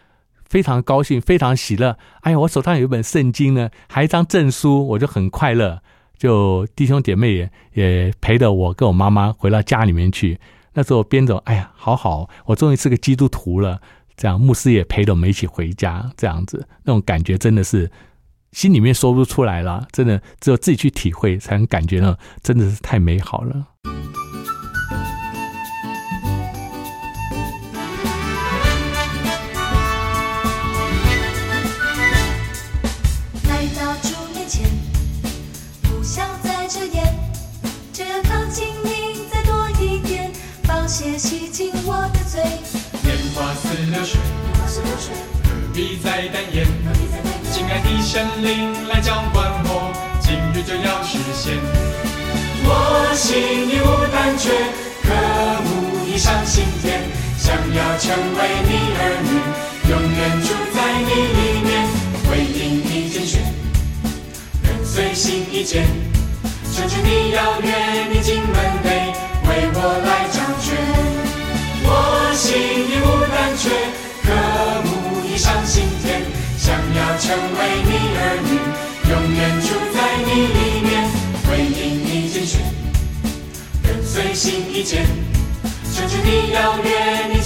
[0.46, 1.96] 非常高兴，非常喜乐。
[2.22, 5.80] 哎呀，我手上有一本圣经呢，还一张证书，我就很快乐。
[6.18, 10.40] 就弟兄姐妹也也陪着我跟我妈妈回到家里面去。
[10.74, 13.80] 那时候边走，哎呀，好好，我终于是个基督徒了。
[14.18, 17.92] 这样，牧师也陪着我们一起回家，这样子，那种感觉真的是。
[18.52, 23.68] 心里面说不出来了，真的只有自己去体会，才能感觉到真的是太美好了。
[48.22, 51.58] 神灵来浇灌我，今日就要实现。
[52.64, 54.52] 我心已无胆怯，
[55.02, 55.10] 渴
[55.66, 57.02] 慕以上心田，
[57.36, 59.42] 想要成为你儿女，
[59.90, 61.90] 永远住在你里面。
[62.30, 63.42] 回应你拣选，
[64.62, 65.88] 跟随心意见，
[66.72, 68.54] 求求你邀约你进门
[68.84, 69.16] 内，
[69.50, 70.78] 为我来掌权。
[71.84, 72.91] 我心
[77.32, 78.60] 成为你儿女，
[79.10, 81.08] 永远住在你里面，
[81.48, 82.60] 回应你拣选，
[83.82, 85.08] 跟随心意见，
[85.96, 86.90] 求求你邀约
[87.32, 87.40] 你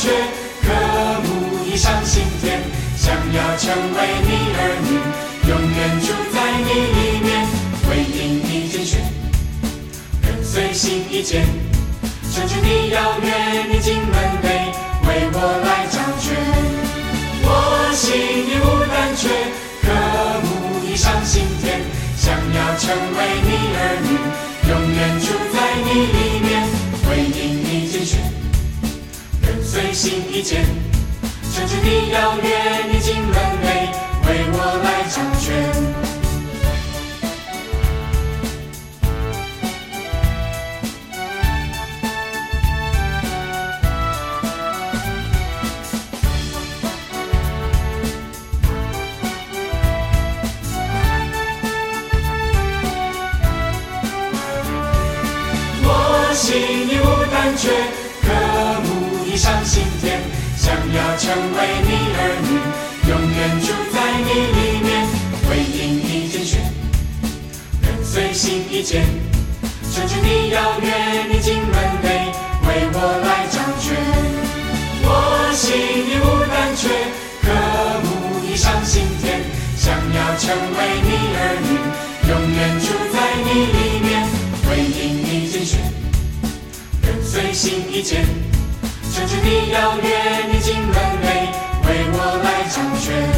[0.00, 0.08] 无胆怯，
[0.62, 0.68] 渴
[1.20, 1.28] 慕
[1.66, 2.58] 以上心田，
[2.96, 4.88] 想要成为你儿女，
[5.46, 7.28] 永远住在你里面，
[7.84, 9.00] 回应你拣选，
[10.22, 11.44] 跟随心意见，
[12.32, 13.28] 求求你邀约
[13.70, 14.72] 你进门内，
[15.06, 15.36] 为我
[15.66, 16.34] 来掌权。
[17.42, 18.08] 我心
[18.48, 19.28] 已无胆怯，
[19.82, 19.86] 渴
[20.46, 20.48] 慕
[20.86, 21.80] 以上心田。
[22.16, 24.08] 想要成为你儿女，
[30.00, 30.64] 心意见，
[31.52, 32.48] 求求你邀约
[32.90, 33.92] 你进门内，
[34.26, 36.00] 为我来掌权。
[57.56, 58.09] 却渴慕以
[59.40, 60.20] 上心田，
[60.54, 61.56] 想要成为
[61.88, 62.60] 你儿女，
[63.08, 65.08] 永远住在你里面，
[65.48, 66.10] 回应你。
[68.02, 69.06] 随心一见，
[69.94, 71.72] 求求你邀约你进门
[72.02, 72.28] 内，
[72.66, 73.96] 为我来掌权。
[75.04, 76.88] 我心已无胆怯，
[77.40, 77.46] 渴
[78.04, 79.40] 慕你上心田，
[79.74, 81.70] 想要成为你儿女，
[82.28, 84.28] 永远住在你里面，
[84.66, 85.80] 回应你拣选，
[87.00, 88.26] 跟随心一见，
[89.20, 91.52] 求求你邀约你进门内，
[91.84, 93.28] 为我来掌权。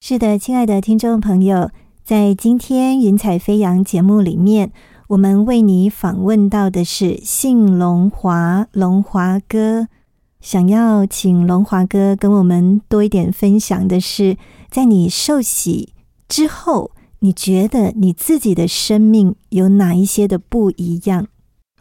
[0.00, 1.70] 是的，亲爱的听众朋友，
[2.04, 4.70] 在今天《云彩飞扬》节目里面，
[5.08, 9.88] 我们为你访问到的是信龙华龙华哥。
[10.40, 14.36] 想要请龙华哥跟我们多一点分享的是，
[14.70, 15.92] 在你受洗
[16.28, 21.26] 之后，你觉得你自己的生命有哪一些的不一样？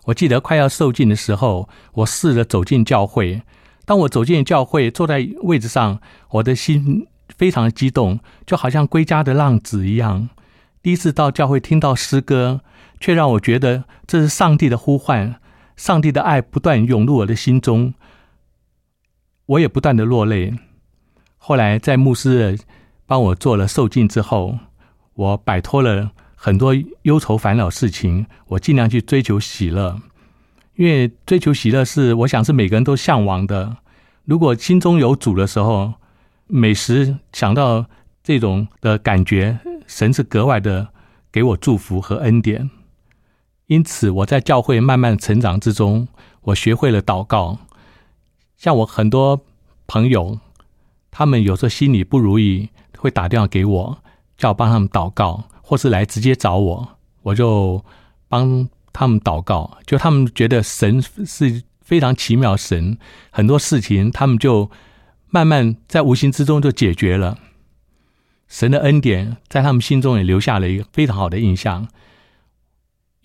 [0.06, 3.42] 我记得快要受尽的时候，我试着走进教会。
[3.86, 6.00] 当我走进教会，坐在位置上，
[6.32, 7.08] 我的心。
[7.38, 10.30] 非常的激动，就好像归家的浪子一样。
[10.82, 12.62] 第一次到教会听到诗歌，
[13.02, 15.36] 却让我觉得这是上帝的呼唤，
[15.76, 17.94] 上帝的爱不断涌入我的心中，
[19.48, 20.54] 我也不断的落泪。
[21.38, 22.58] 后来在牧师
[23.06, 24.58] 帮我做了受尽之后，
[25.16, 30.00] 我摆脱了很多忧愁烦恼事情，我尽量去追求喜乐，
[30.76, 33.78] 因为追求喜乐是我想是每个人都向往的。
[34.24, 35.96] 如果心中有主的时候。
[36.50, 37.88] 每时想到
[38.24, 40.88] 这种的感觉，神是格外的
[41.30, 42.72] 给我祝福和恩典。
[43.66, 46.08] 因此，我在教会慢慢成长之中，
[46.44, 47.60] 我学会了祷告。
[48.58, 49.40] 像我很多
[49.88, 50.40] 朋友，
[51.12, 53.98] 他们有时候心里不如意，会打电话给我，
[54.38, 56.90] 叫我帮他们祷告，或是来直接找我，
[57.22, 57.84] 我就
[58.28, 59.78] 帮他们祷告。
[59.86, 62.98] 就他们觉得神是非常奇妙，神
[63.30, 64.70] 很多事情他们就。
[65.30, 67.38] 慢慢在无形之中就解决了，
[68.48, 71.86] 神的恩典在他们心中也留下了一个非常好的印象。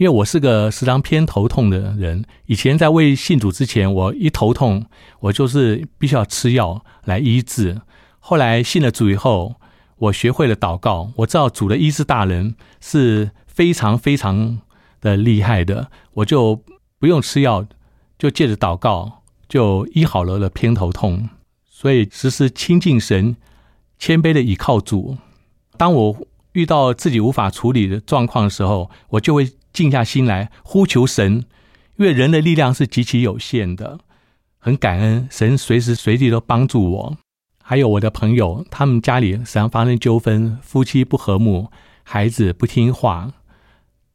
[0.03, 4.85] 因为我是个时常偏头痛的人，以前在未信主之前，我一头痛，
[5.21, 7.83] 我就是必须要吃药来医治。
[8.19, 9.55] 后来信了主以后，
[9.99, 14.59] 我学会了祷告，我知道主的医治大人是非常非常
[15.01, 16.61] 的厉害的，我就
[16.99, 17.65] 不用吃药，
[18.19, 21.29] 就借着祷告就医好了的偏头痛。
[21.65, 23.37] 所以，时时亲近神，
[24.01, 25.17] 谦卑的倚靠主。
[25.77, 31.45] 当我遇到自己无法处理的状况的时候，我就会静下心来呼求神。
[31.97, 33.99] 因为人的力量是极其有限的，
[34.59, 37.17] 很感恩神随时随地都帮助我。
[37.63, 41.71] 还有我的朋友，他们家里时常发生纠纷，夫妻不和睦，
[42.03, 43.33] 孩子不听话，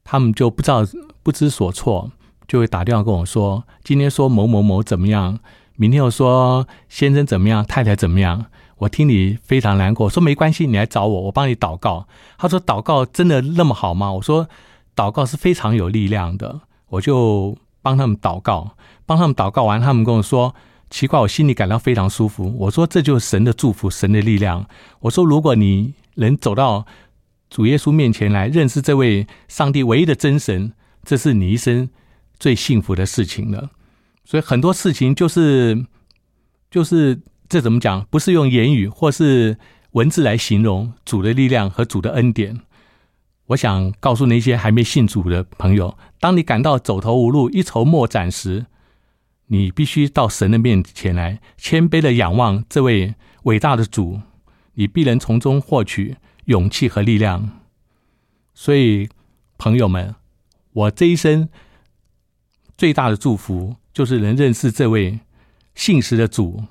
[0.03, 0.85] 他们就不知道
[1.23, 2.11] 不知所措，
[2.47, 5.39] 就会打电话跟我说：“今天说某某某怎么样。”
[5.79, 8.47] 明天又说先生怎么样，太太怎么样？
[8.79, 12.07] 我听你非常难过，说没关系，你来找我，我帮你祷告。
[12.37, 14.11] 他说祷告真的那么好吗？
[14.13, 14.49] 我说
[14.97, 20.55] 祷告是非常有力量的，我就帮他们祷告，帮他们祷告完，他们跟我说
[20.89, 22.51] 奇怪，我心里感到非常舒服。
[22.61, 24.67] 我说这就是神的祝福，神的力量。
[25.01, 26.87] 我说如果你能走到
[27.49, 31.89] 主耶稣面前来认识这位上帝唯一的真神，这是你一生
[32.39, 33.69] 最幸福的事情了。
[34.25, 35.85] 所以很多事情就是，
[36.71, 38.05] 就是这怎么讲？
[38.09, 39.57] 不是用言语或是
[39.91, 42.59] 文字来形容主的力量和主的恩典。
[43.47, 48.67] 我想告诉那些还没信主的朋友：，当你感到走投无路、一筹莫展时，
[49.47, 54.21] 你必须到神的面前来，谦卑的仰望这位伟大的主，
[54.73, 57.61] 你必能从中获取勇气和力量。
[58.53, 59.09] 所以，
[59.57, 60.15] 朋友们，
[60.73, 61.49] 我这一生
[62.77, 63.75] 最大的祝福。
[63.97, 65.21] 就是能认识这位
[65.73, 66.65] 信实的主，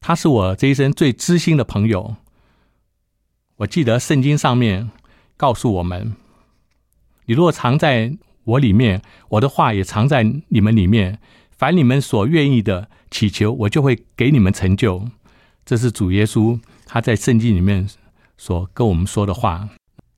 [0.00, 2.16] 他是我这一生最知心的朋友。
[3.56, 4.90] 我记得圣经上面
[5.40, 6.14] 告诉我们：，
[7.24, 8.12] 你若藏在
[8.44, 9.00] 我里面，
[9.30, 11.18] 我的话也藏在你们里面。
[11.50, 15.08] 凡你们所愿意的祈求，我就会给你们成就。
[15.64, 17.88] 这是主耶稣他在圣经里面
[18.36, 19.68] 所跟我们说的话。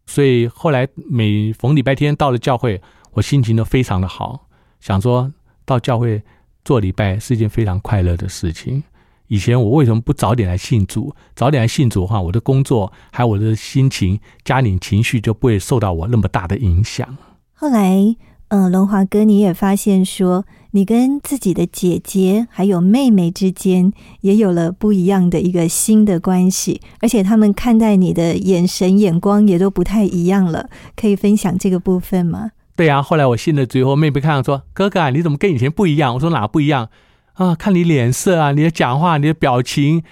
[0.06, 4.48] 所以后来每逢礼拜天到了教会，我心情都非常的好，
[4.80, 5.32] 想说。
[5.64, 6.20] 到教会
[6.64, 8.82] 做礼拜是一件非常快乐的事情。
[9.28, 11.14] 以前我为什么不早点来信主？
[11.34, 17.16] 早点来信主的话，我的工作还有我的心情、家庭情绪就不会受到我那么大的影响。
[17.54, 18.16] 后来，
[18.48, 30.68] 嗯，龙华哥，你也发现说，你跟自己的姐姐还有妹妹之间也有了不一样的一个新的关系，而且他们看待你的眼神、眼光也都不太一样了。
[30.94, 32.50] 可以分享这个部分吗？
[32.76, 36.88] 对啊，后来我信了主以后，妹妹看到说：“哥哥，你怎么跟以前不一样？”我说：“哪不一样
[37.34, 37.54] 啊？
[37.54, 40.02] 看你脸色啊，你的讲话，你的表情，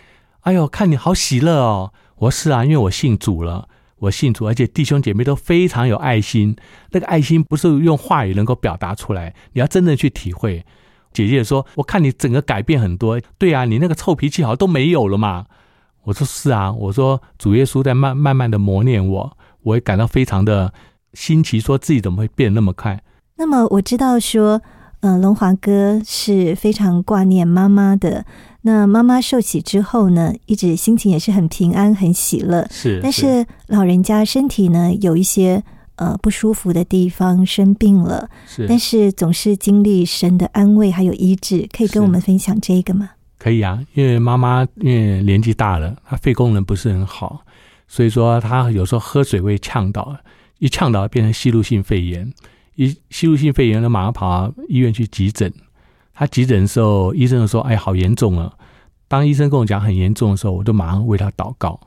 [0.41, 3.68] 哎呦，看你好喜乐哦。”我说：“是啊，因为我信主了，
[3.99, 6.57] 我信主，而且弟兄姐妹都非常有爱心。
[6.91, 10.64] 那个爱心不是用话语能够表达出来，你要真正去体会。”
[11.12, 13.21] 姐姐说：“我看你整个改变很多。
[13.39, 15.47] 对啊，你那个臭脾气好像都没有了嘛。”
[16.05, 20.73] 我说：“是啊。”我说：“主耶稣在慢慢慢的磨练我，我也感到非常的。”
[21.12, 23.03] 新奇说自己怎么会变那么快？
[23.35, 24.62] 那么我知道说，
[25.01, 28.25] 呃，龙华哥是非常挂念妈妈的。
[28.63, 32.67] 那妈妈受洗之后呢，一直心情也是很平安、很喜乐。
[32.71, 35.63] 是，但是老人家身体呢有一些
[35.97, 38.29] 呃不舒服的地方，生病了。
[38.47, 43.11] 是，但是总是经历神的安慰还有医治，可以跟我们分享这个吗？
[43.39, 47.43] 可以啊，因为妈妈因为年纪大了，她肺功能不是很好，
[47.89, 50.15] 所以说她有时候喝水会呛到。
[50.59, 52.31] 一呛到变成吸入性肺炎，
[52.81, 55.53] 一吸入性肺炎，就马上跑医院去急诊。
[56.14, 58.57] 他急诊的时候，医生就说：“哎，好严重了。”
[59.07, 61.78] 当医生跟我讲很严重的时候，我就马上为他祷告。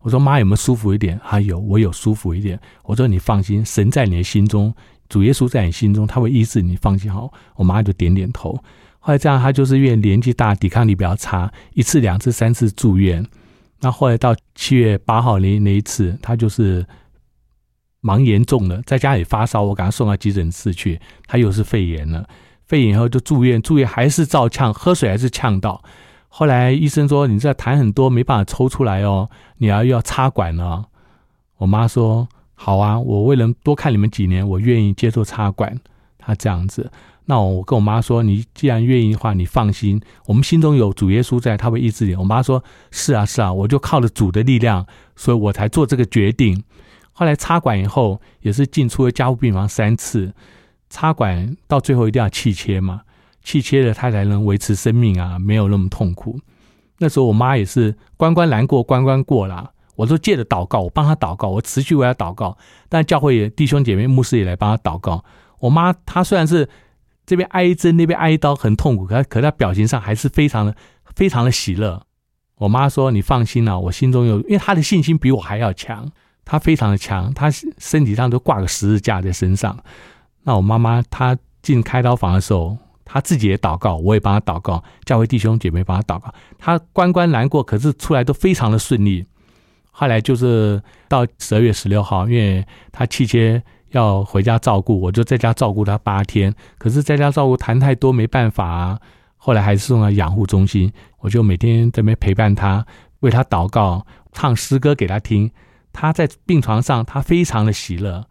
[0.00, 2.60] 我说：“妈，有没有舒服一点？”他有，我有舒服一点。
[2.84, 4.74] 我说：“你放心，神在你的心中，
[5.08, 8.52] 主耶稣在你心中，他会医治你，放心好。”我妈就点点头。
[8.98, 13.26] 后来这样，他就是因为年纪大，抵抗力比较差，一次、两次、三次住院。
[13.80, 16.86] 那后来到七月八号那那一次，他就是。
[18.02, 21.00] 蛮严重的，在家里发烧，我给他送到急诊室去。
[21.26, 22.28] 他又是肺炎了，
[22.66, 25.82] 肺炎以后就住院，住院还是照呛，喝水还是呛到。
[26.28, 30.86] 后来医生说：“你这痰很多，没办法抽出来哦，你要要插管了。”
[31.58, 35.78] 我妈说：“好啊，我为了多看你们几年，我愿意接受插管。”
[36.18, 36.90] 他这样子，
[37.26, 46.64] 那我跟我妈说：“你既然愿意的话，你放心，我们心中有主耶稣在，他会医治你。”我妈说：“是啊，是啊，我就靠着主的力量，所以我才做这个决定。”
[47.12, 50.32] 后来插管以后，也是进出了加护病房三次。
[50.88, 53.02] 插管到最后一定要气切嘛，
[53.42, 56.38] 气切了他才能维持生命啊，没有那么痛苦。
[56.98, 62.56] 那时候我妈也是关关难过关关过啦，我都借着祷告，我帮她祷告，我持续为她祷告。
[62.88, 65.24] 但教会也弟兄姐妹、牧师也来帮她祷告。
[65.60, 66.68] 我妈她虽然是
[67.24, 70.76] 这边挨针那边挨刀很痛苦，可可她表情上还是非常的
[71.14, 72.02] 非常的喜乐。
[72.56, 76.10] 我妈说：“你放心了，我心中有，因为她的信心比我还要强。”
[76.52, 79.74] 他非常的强，他身体上都挂个十字架在身上。
[80.42, 82.76] 那我妈妈她进开刀房的时候，
[83.06, 86.30] 她自己也祷告，我也帮她祷告，教会弟兄姐妹帮她祷告。
[86.58, 89.24] 她关关难过，可是出来都非常的顺利。
[89.92, 96.54] 后来就是到十二月十六号，因为她气切要回家照顾，我就在家照顾她八天。
[96.76, 99.00] 可是在家照顾谈太多，没办法啊。
[99.38, 102.84] 后来还是送到养护中心，我就每天在那边陪伴她，
[103.20, 105.50] 为她祷告，唱诗歌给她听。
[105.92, 108.26] 他在病床上，他非常的喜乐，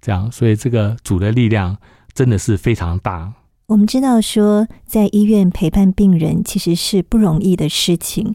[0.00, 1.78] 这样，所以这个主的力量
[2.12, 3.32] 真的是非常大。
[3.66, 8.34] 我们知道说，在医院陪伴病人其实是不容易的事情。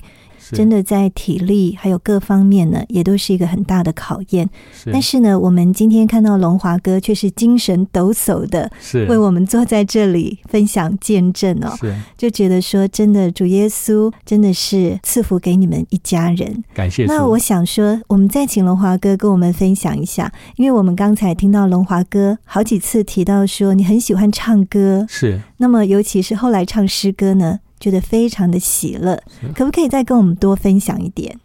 [0.55, 4.49] 真的在体力还有各方面呢，也都是一个很大的考验。
[4.85, 11.75] 但是呢，我们今天看到龙华哥却是精神抖擞的，是为我们坐在这里分享见证哦。
[11.79, 16.63] 是就觉得说，真的主耶稣真的是赐福给你们一家人。
[16.73, 17.05] 感谢。
[17.05, 25.39] 那我想说，我们再请龙华哥跟我们分享一下，因为我们刚才听到龙华哥好几次提到说，你很喜欢唱歌，是。
[25.57, 27.59] 那么尤其是后来唱诗歌呢？
[27.79, 29.21] 觉得非常的喜乐，
[29.55, 31.39] 可不可以再跟我们多分享一点？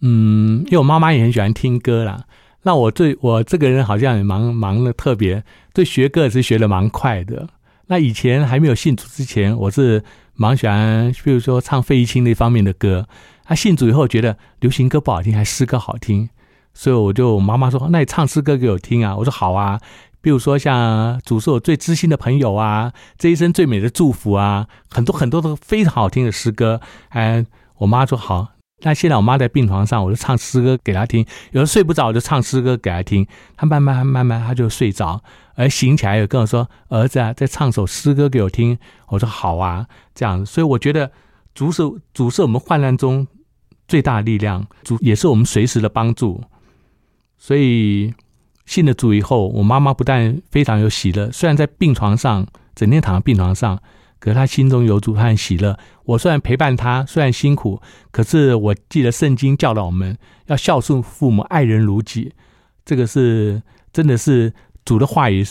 [0.00, 2.24] 嗯，因为我妈妈也很喜欢听歌啦。
[2.62, 7.48] 那我最我这个人好像也忙忙的特别，对学歌是学的蛮快的。
[7.86, 10.02] 那以前还没有信主之前，我是
[10.34, 13.08] 蛮喜欢，比如说唱费玉清那方面的歌。
[13.44, 16.28] 他信主以后，觉得流行歌不好听，还诗歌好听，
[16.74, 19.80] 所以我就妈妈说：“那你唱诗歌给我听啊！”我说：“好啊。”
[20.20, 26.80] 比如说像主是我最知心的朋友啊，这一生最美的祝福啊，很多很多的非常好听的诗歌。
[27.10, 27.46] 哎，
[27.78, 28.48] 我妈说好，
[28.80, 31.24] 那现在我妈在病床上，我就唱诗歌给她听。
[31.52, 33.26] 有时睡不着，我就唱诗歌给她听。
[33.56, 35.22] 她慢慢慢慢，她就睡着，
[35.54, 38.76] 而醒起来又跟我说：“儿子啊，再唱首诗歌给我听。”
[39.08, 40.44] 我说好啊，这样。
[40.44, 41.12] 所以我觉得
[41.54, 43.26] 主是主是我们患难中
[43.86, 46.42] 最大的力量，主也是我们随时的帮助。
[47.38, 48.12] 所以。
[48.68, 53.80] 信了主以后，我妈妈不但非常有喜乐，虽然在病床上整天躺在病床上，
[54.20, 55.78] 可是她心中有主，她很喜乐。
[56.04, 62.30] 我虽然陪伴她，虽然辛苦，可是我记得圣经教导我们要孝顺父母，爱人如己。
[62.84, 64.52] 这个是真的是
[64.84, 65.42] 主的话语，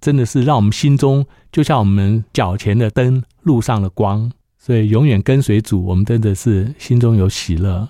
[0.00, 4.30] 真的是让我们心中就像我们脚前的灯，路上的光。
[4.58, 7.88] 所以永远跟随主，我们真的是心中有喜乐，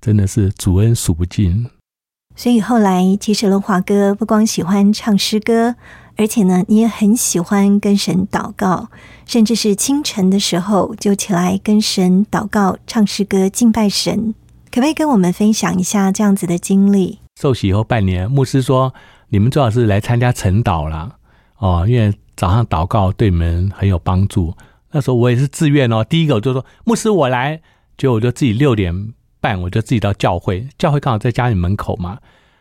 [0.00, 1.66] 真的是主恩数不尽。
[2.36, 5.76] 所以后来，其实龙华哥不光喜欢唱诗歌，
[6.16, 8.88] 而且呢，你也很喜欢跟神祷告，
[9.24, 14.34] 甚至是清晨的时候就起来跟神祷告、唱诗歌、敬拜神。
[14.70, 17.20] 可不可以跟我们分享一下这样子的经历？
[17.40, 18.92] 受洗以后半年，牧师说
[19.28, 21.12] 你们最好是来参加晨祷啦，
[21.58, 24.52] 哦，因为早上祷告对你们很有帮助。
[24.90, 27.60] 那时候我也是自愿哦，第一个我就说牧师我来，
[27.96, 29.12] 结果我就自己六点
[29.44, 32.18] 半我就自己到教会，教会刚好在家里门口嘛，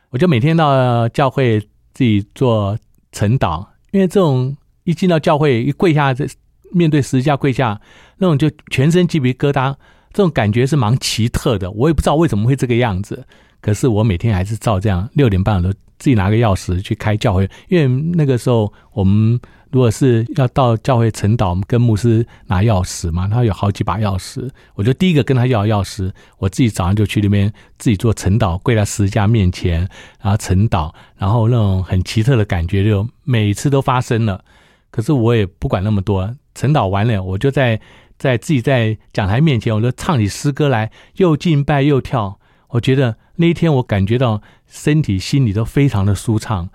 [0.10, 1.58] 我就每天到教会
[1.94, 2.78] 自己做
[3.14, 4.54] 晨祷，因为这种
[4.84, 6.28] 一进到教会一跪下，这
[6.74, 7.80] 面对十字架跪下，
[8.18, 9.74] 那种就全身鸡皮疙瘩，
[10.12, 13.26] 这种感觉是蛮奇特的，我也不知道为什么会这个样子。
[13.62, 19.40] 可是我每天还是照这样，六点半我都自己拿个钥匙去开教会，因为那个时候我们
[19.74, 29.80] 如果是要到教会晨祷，我们跟牧师拿钥匙嘛，他有好几把钥匙，我就第一个跟他要钥匙，我自己早上就去那边自己做晨祷，跪在十字架面前，
[30.21, 34.45] 然后晨祷，然后那种很奇特的感觉就每次都发生了。
[34.91, 37.82] 可是我也不管那么多，晨祷完了，我就在
[38.19, 42.38] 在自己在讲台面前，我就唱起诗歌来，又敬拜又跳。
[42.69, 46.69] 我觉得那一天，我感觉到身体、心里都非常的舒畅。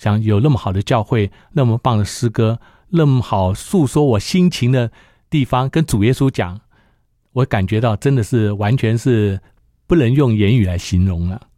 [0.00, 4.90] 想有那么好的教会，那么棒的诗歌，那么好诉说我心情的
[5.28, 6.62] 地方，跟主耶稣讲，
[7.32, 9.42] 我感觉到真的是完全是
[9.86, 11.48] 不能用言语来形容了。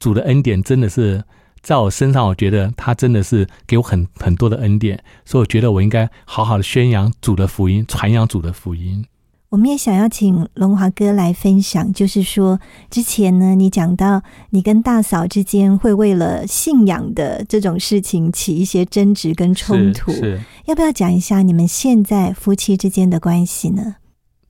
[0.00, 1.22] 主的恩典真的是
[1.60, 9.06] 在我身上，我觉得他真的是给我很很多的恩典，所以我觉得我应该好好的宣扬主的福音，传扬主的福音。
[9.48, 12.58] 我们也想要请龙华哥来分享，就是说
[12.90, 23.96] 之前呢，你讲到你跟大嫂之间会为了信仰的这种事情起一些争执跟冲突，是要不要讲一下你们现在夫妻之间的关系呢？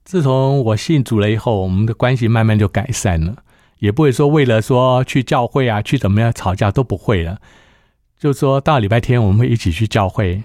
[0.03, 3.36] 自从我信主了以后，我们的关系慢慢就改善了，
[3.80, 7.38] 也不会说为了说去教会啊，去怎么样吵架都不会了。
[8.18, 10.42] 就说到礼拜天，我们会一起去教会，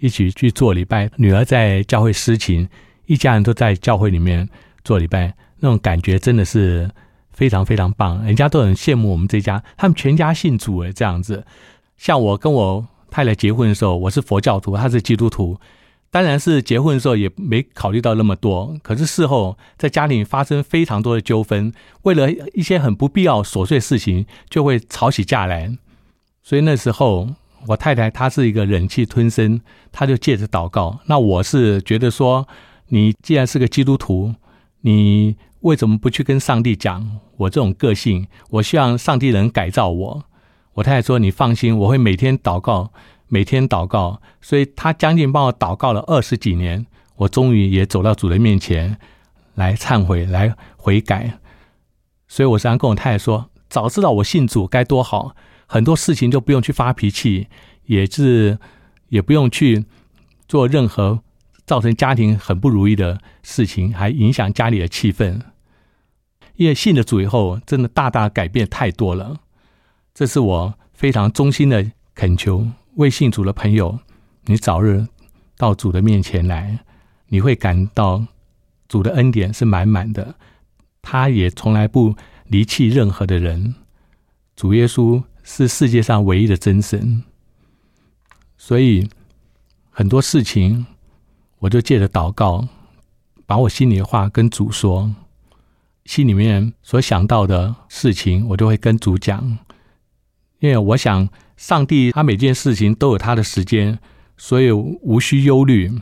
[0.00, 1.08] 一起去做礼拜。
[1.16, 2.68] 女儿在教会施勤。
[3.12, 4.48] 一家人都在教会里面
[4.84, 6.90] 做礼拜，那种感觉真的是
[7.30, 8.24] 非常非常棒。
[8.24, 11.44] 人家都很羡慕我们这家，他们全家信主诶，这样子。
[11.98, 15.60] 像我跟我太太结婚的时候，我是佛教徒，他是基督徒，
[16.10, 18.78] 当然是结婚的时候也没考虑到那么多。
[18.82, 21.70] 可是事后在家里发生非常多的纠纷，
[22.04, 25.76] 为了一些很不必要琐碎事情，就会吵起架来。
[26.42, 27.28] 所以那时候
[27.66, 29.60] 我太太她是一个忍气吞声，
[29.92, 31.00] 她就借着祷告。
[31.08, 32.48] 那我是觉得说。
[32.94, 34.34] 你既然是个基督徒，
[34.82, 37.20] 你为什么不去跟上帝讲？
[37.38, 40.24] 我这种个性，我希望上帝能改造我。
[40.74, 42.92] 我太太说：“你放心，我会每天祷告，
[43.28, 46.86] 每天祷告。”所以，他将近帮我祷告了二十几年，
[47.16, 48.98] 我终于也走到主的面前
[49.54, 51.38] 来忏悔、来悔改。
[52.28, 55.34] 所以，我常常跟我太太说：“早知道我信主该多好，
[55.66, 57.48] 很多事情就不用去发脾气，
[57.86, 58.58] 也是
[59.08, 59.86] 也不用去
[60.46, 61.20] 做任何。”
[61.64, 65.40] 造成家庭很不如意的事情，还影响家里的气氛。
[66.56, 69.40] 因为信了主以后，真的大大改变太多了。
[70.12, 73.98] 这是我非常衷心的恳求，为信主的朋友，
[74.44, 75.06] 你早日
[75.56, 76.80] 到主的面前来，
[77.28, 78.26] 你会感到
[78.86, 80.34] 主的恩典是满满的。
[81.00, 82.14] 他也从来不
[82.46, 83.74] 离弃任何的人。
[84.54, 87.24] 主耶稣是世界上唯一的真神，
[88.58, 89.08] 所以
[89.90, 90.86] 很多事情。
[91.62, 92.66] 我就借着祷告，
[93.46, 95.14] 把我心里的话跟主说，
[96.04, 99.58] 心里面所想到的事情，我就会跟主讲。
[100.58, 104.00] 因为我想，上帝他每件事情都有他的时间，
[104.36, 105.92] 所以无需忧虑。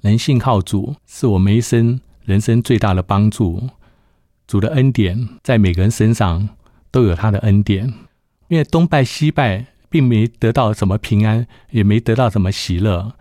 [0.00, 3.68] 能信靠主，是我们一生人生最大的帮助。
[4.46, 6.48] 主的恩典在每个人身上
[6.90, 7.92] 都有他的恩典。
[8.48, 13.12] 因为东拜西拜，并没得到什么平安，也没得到什么喜乐。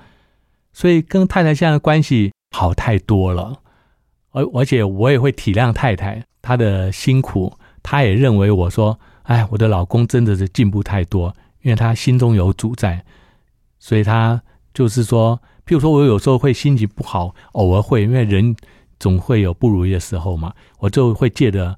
[0.73, 3.61] 所以跟太太现在的关系好太多了，
[4.31, 7.53] 而而且我也会体谅太太她的辛苦，
[7.83, 13.03] 她也认为我说，哎，我的老公真的是进步太多，因为他心中有主在，
[13.79, 14.41] 所以他
[14.73, 18.55] 就是说，譬如说我有时候会心情不好，偶尔会，因为人
[18.99, 21.77] 总会有不如意的时候嘛，我就会借着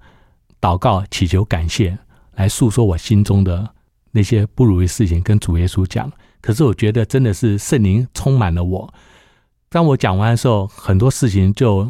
[0.61, 1.97] 祷告、祈求、感谢
[2.35, 3.73] 来诉说我心中的
[4.11, 6.11] 那些不如意事情，跟主耶稣讲。
[6.43, 8.93] 可是我觉得真的是圣灵充满了我。
[9.69, 11.89] 当我讲完的时候，很多事情就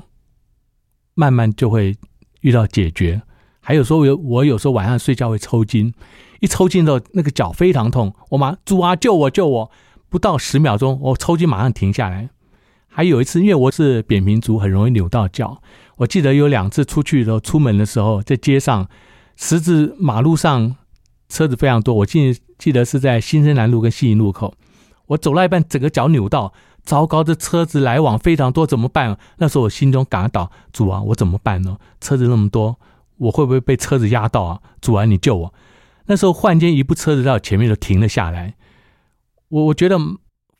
[1.15, 1.97] 慢慢就会
[2.41, 3.23] 遇到解决。
[3.61, 5.91] 还有说，有我有时候晚上睡觉会抽筋，
[6.39, 9.71] 一抽筋的那个脚非常痛，我马主啊救我救我！
[10.07, 12.29] 不到十秒钟，我抽筋马上停下来。
[12.87, 15.63] 还有一次，因为我是扁平足，很容易扭到脚。
[15.97, 18.87] 我记得有两次出去的时候，出门的时候在街上，
[19.35, 20.75] 十字马路上
[21.27, 22.37] 车子非常多，我进。
[22.63, 24.53] 记得是在新生南路跟西营路口，
[25.07, 26.53] 我走了一半，整个脚扭到，
[26.85, 29.17] 糟糕，这车子来往非常多，怎么办？
[29.39, 31.77] 那时候我心中感到主啊，我怎么办呢？
[31.99, 32.79] 车子那么多，
[33.17, 34.61] 我会不会被车子压到啊？
[34.79, 35.53] 主啊，你救我！
[36.05, 38.55] 那时候忽然间一部车子到前面就停了下来，
[39.49, 39.99] 我我觉得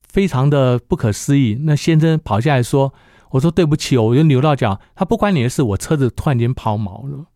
[0.06, 1.60] 非常的不可思议。
[1.62, 2.94] 那先生跑下来说
[3.32, 7.28] ：“我说对不起哦，我就扭到脚。”他不关你的事，我车子突然间抛锚了。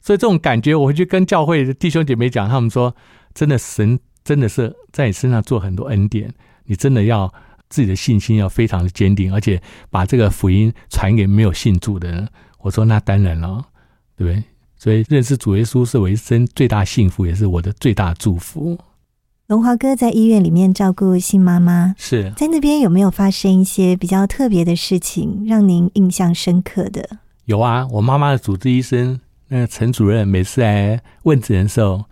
[0.00, 2.94] 所以这种感觉，我会去跟教会弟兄姐妹讲，他们说
[3.34, 3.98] ：“真的，神
[4.28, 6.30] 真的是在你身上做很多恩典，
[6.66, 7.32] 你真的要
[7.70, 9.58] 自己的信心要非常的坚定，而且
[9.88, 12.28] 把这个福音传给没有信主的人。”
[12.60, 13.64] 我说：“那当然了，
[14.18, 14.44] 对不对？”
[14.76, 18.78] 所以认识主耶稣是我一生最大幸福，也是我的最大祝福。
[19.46, 27.20] 龙华哥在医院里面照顾新妈妈，是在那边有没有发生一些比较特别的事情，让您印象深刻的？
[27.46, 29.18] 有啊，我妈妈的主治医生。
[29.50, 32.04] 那个陈主任每次来问诊的时候，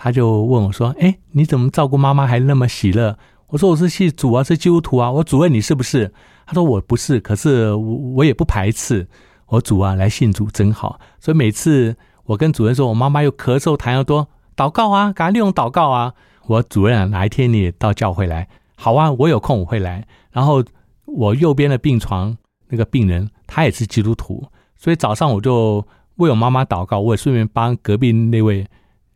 [0.00, 3.18] 他就问我说：“哎，你怎么照顾妈妈还那么喜乐？”
[3.50, 6.12] 我说：“我是信主啊，是基督徒啊。”我主任你是不是？
[6.46, 9.08] 他说：“我不是，可是我我也不排斥。
[9.46, 16.14] 我主啊，来信主真好。”所以每次我跟主任说我妈妈又咳嗽痰又多，祷告啊，赶快利用祷告啊。
[16.46, 18.48] 我主任啊，哪一天你也到教会来？
[18.76, 20.06] 好啊，我有空我会来。
[20.30, 20.64] 然后
[21.04, 22.36] 我右边的病床
[22.68, 24.46] 那个病人他也是基督徒，
[24.76, 25.84] 所以早上我就。
[26.18, 28.66] 为我妈妈祷告，我也顺便帮隔壁那位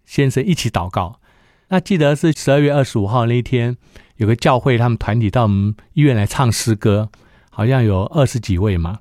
[0.05, 1.21] 先生一起祷告。
[1.69, 3.77] 那记得是十二月二十五号那一天，
[4.17, 7.09] 有个教会他们团体到我们医院来唱诗歌，
[7.51, 8.99] 好像有二十几位嘛。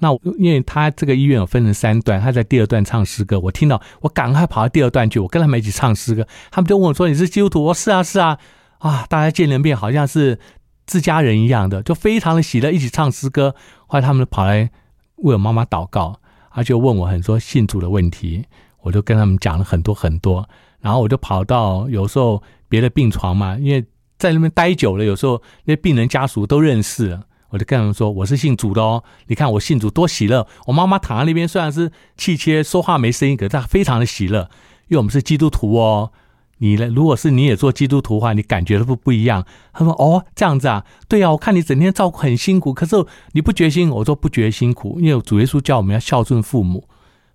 [0.00, 6.26] 那因为他这个医院有分成三段，他在第二段唱诗歌，我听到我赶快跑到第二段去，我跟他们一起唱诗歌。
[6.50, 8.38] 他们就问我说：“你是基督徒？”我说：“是啊，是啊。”
[8.78, 10.38] 啊，大家见了面好像是
[10.86, 13.54] 自家人一样的，就非常的喜乐，一起唱诗歌。
[13.88, 14.70] 后来他们跑来
[15.16, 16.20] 为我妈妈祷告。
[16.50, 18.44] 他就问我很多信主的问题，
[18.82, 20.48] 我就跟他们讲了很多很多，
[20.80, 23.84] 然后我就跑到有时候别的病床嘛，因为
[24.18, 27.18] 在那边待久了，有时候那病人家属都认识，
[27.50, 34.50] 我就跟他们说我是信主的哦，你看我信主多喜乐，我妈妈躺在那边虽然是气切说话没声音，可是她非常的喜乐，
[34.88, 36.12] 因为我们是基督徒哦。
[36.60, 36.88] 你呢？
[36.88, 39.46] 如果是你也做基督徒的话，你感觉都不不一样。
[39.72, 42.96] 他说：“哦，这样子啊，对啊，我看你整天照顾很辛苦，可是
[43.30, 46.88] 你不觉辛苦。”我说：“不觉辛苦，因为主耶稣教我们要孝顺父母，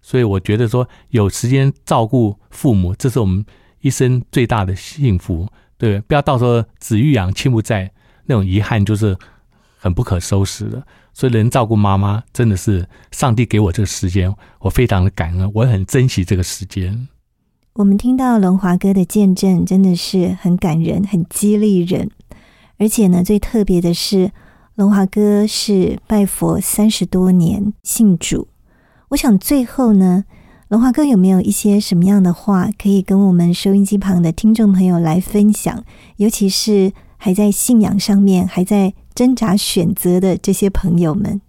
[0.03, 3.43] 所以我觉得说有时间照顾父母，这是我们
[3.81, 5.47] 一生最大的幸福，
[5.79, 7.91] 对不要到时候子欲养亲不在，
[8.25, 9.17] 那种遗憾就是
[9.77, 10.85] 很不可收拾的。
[11.13, 17.07] 所以能照顾妈妈，真的是上帝给我这个时间，我非常的感恩，我很珍惜这个时间。”
[17.73, 22.11] 我们听到龙华哥的见证，真的是很感人、很激励人。
[22.77, 24.31] 而且呢，最特别的是，
[24.75, 28.47] 龙华哥是拜佛三十多年，信主。
[29.13, 30.25] 我想最后呢，
[30.69, 35.83] 龙华哥有没有一些什么样的话，可以跟我们收音机旁的听众朋友来分享？
[36.17, 41.41] 尤其是还在信仰上面还在挣扎选择的这些朋友们。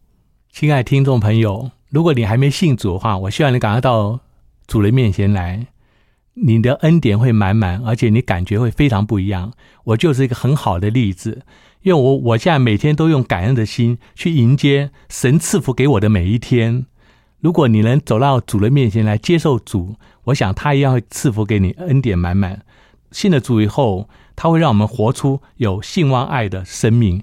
[0.52, 4.20] 亲爱听众朋友，如果你还没信主的话，我希望你赶快到
[4.66, 5.68] 主人面前来。
[6.34, 9.52] 你的恩典会满满，而且你感觉会非常不一样。
[9.84, 11.42] 我就是一个很好的例子，
[11.80, 16.84] 因为我我现在每天都用感恩的心去迎接神赐福给我的每一天。
[17.44, 22.64] 如果你能走到主的面前来接受主，我想他一样会赐福给你，恩典满满。
[23.12, 27.22] 信了主以后，他会让我们活出有信望爱的生命。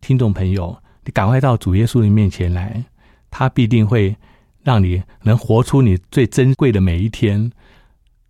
[0.00, 2.86] 听众朋友，你赶快到主耶稣的面前来，
[3.30, 4.16] 他必定会
[4.64, 7.52] 让你能活出你最珍贵的每一天。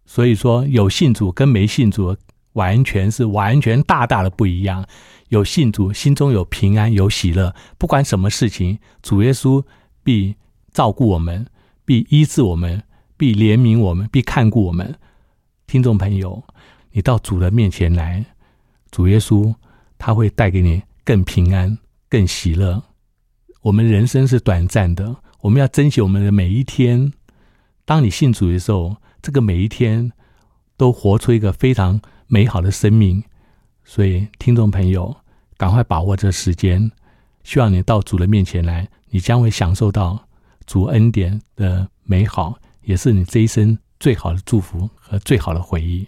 [0.05, 2.15] 所以说，有信主跟没信主
[2.53, 4.87] 完全是完全大大的不一样。
[5.31, 9.65] 有信主，心中有平安，有喜乐，不管什么事情，主耶稣
[10.05, 10.37] 必
[10.77, 11.47] 照顾我们，
[11.87, 12.83] 必医治我们，
[13.17, 14.95] 必怜悯我们，必看顾我们。
[15.67, 16.45] 听众朋友，
[16.91, 18.23] 你到主的面前来，
[18.91, 19.55] 主耶稣
[19.97, 21.79] 他会带给你更平安、
[22.11, 22.83] 更喜乐。
[23.63, 27.11] 我们人生是短暂的，我们要珍惜我们的每一天。
[27.87, 28.97] 当你信主的时候。
[29.23, 30.13] 这个每一天
[30.77, 33.25] 都活出一个非常美好的生命，
[33.83, 35.17] 所以听众朋友，
[35.57, 36.93] 赶快把握这时间，
[37.43, 40.26] 希望你到主的面前来，你将会享受到
[40.67, 46.07] 主恩典的美好，也是你这一生最好的祝福和最好的回忆。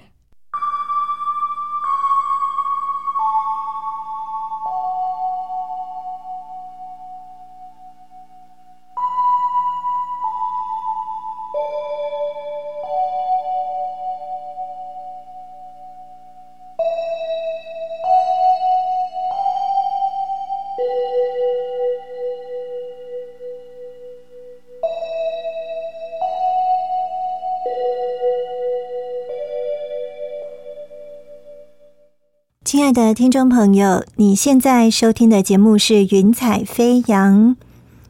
[32.89, 37.51] 亲爱的听众朋友，你现在收听的节目是《云彩飞扬》。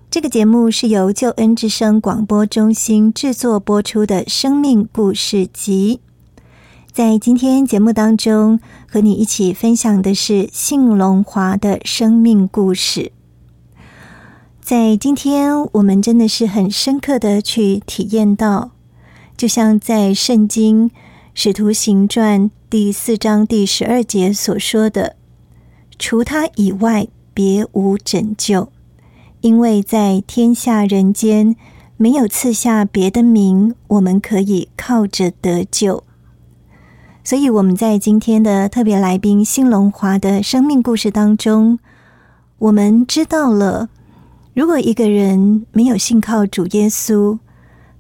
[0.09, 5.99] 这个节目是由救恩之声广播中心制作播出的生命故事集。
[6.93, 13.11] 在今天节目当中，和你一起分享的是信龙华的生命故事。
[14.61, 18.70] 在今天，我们真的是很深刻的去体验到，
[19.37, 20.89] 就像在圣经
[21.35, 25.16] 《使徒行传》第四章第十二节所说的
[25.99, 28.71] ：“除他以外，别无拯救。”
[29.41, 31.57] 因为在天下人间
[31.97, 36.05] 没有赐下别的名，我们可以靠着得救。
[37.25, 41.79] 所以我们在今天的特别来宾新龙华的生命故事当中，
[42.59, 43.89] 我们知道了，
[44.53, 47.39] 如果一个人没有信靠主耶稣，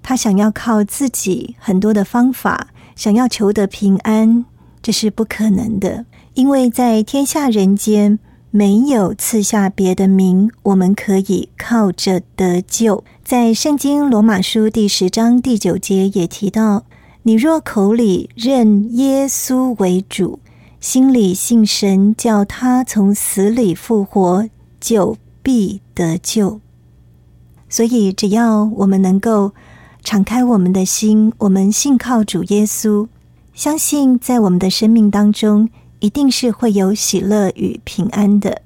[0.02, 4.44] 他想要靠自己很多的方法，想要求得平安，
[4.82, 6.06] 这是不可能的。
[6.34, 8.18] 因为在天下人间。
[8.50, 13.04] 没有赐下别的名，我们可以靠着得救。
[13.22, 16.86] 在圣经罗马书第十章第九节也提到
[17.24, 20.38] ：“你若口里认耶稣为主，
[20.80, 24.48] 心里信神，叫他从死里复活，
[24.80, 26.58] 就必得救。”
[27.68, 29.52] 所以，只要我们能够
[30.02, 33.06] 敞开我们的心，我们信靠主耶稣，
[33.58, 35.68] 相信在我们的生命当中。
[35.98, 38.62] 一定是会有喜乐与平安的。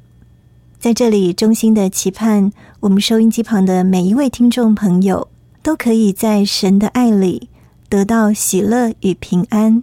[0.78, 5.28] 在这里，衷心的期盼我们收音机旁的每一位听众朋友，
[5.62, 7.48] 都可以在神的爱里
[7.88, 9.82] 得到喜乐与平安，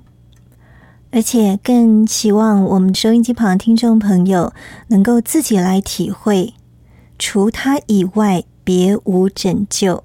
[1.10, 4.54] 而且更希望我们收音机旁的听众朋友
[4.90, 6.54] 能够自己来体会，
[7.18, 10.04] 除他以外别无拯救，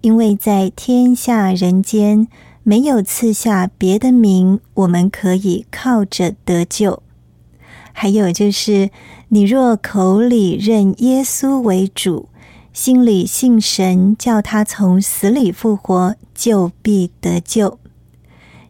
[0.00, 2.26] 因为在天下人间。
[2.62, 7.02] 没有赐下别的名，我们可以靠着得救。
[7.92, 8.90] 还有就是，
[9.28, 12.28] 你若口里认耶稣为主，
[12.72, 17.78] 心里信神，叫他从死里复活，就必得救。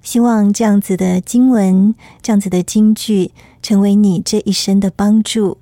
[0.03, 3.33] 希望这样子的经文，这样子的金句，
[3.63, 5.59] 成为你这一生的帮助，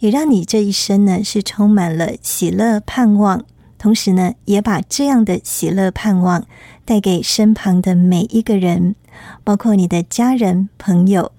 [0.00, 3.44] 也让你这一生呢是充满了喜乐盼望。
[3.78, 6.44] 同时呢，也把这样的喜乐盼望
[6.84, 8.96] 带给身旁的每一个人，
[9.44, 11.30] 包括你的家人、朋友，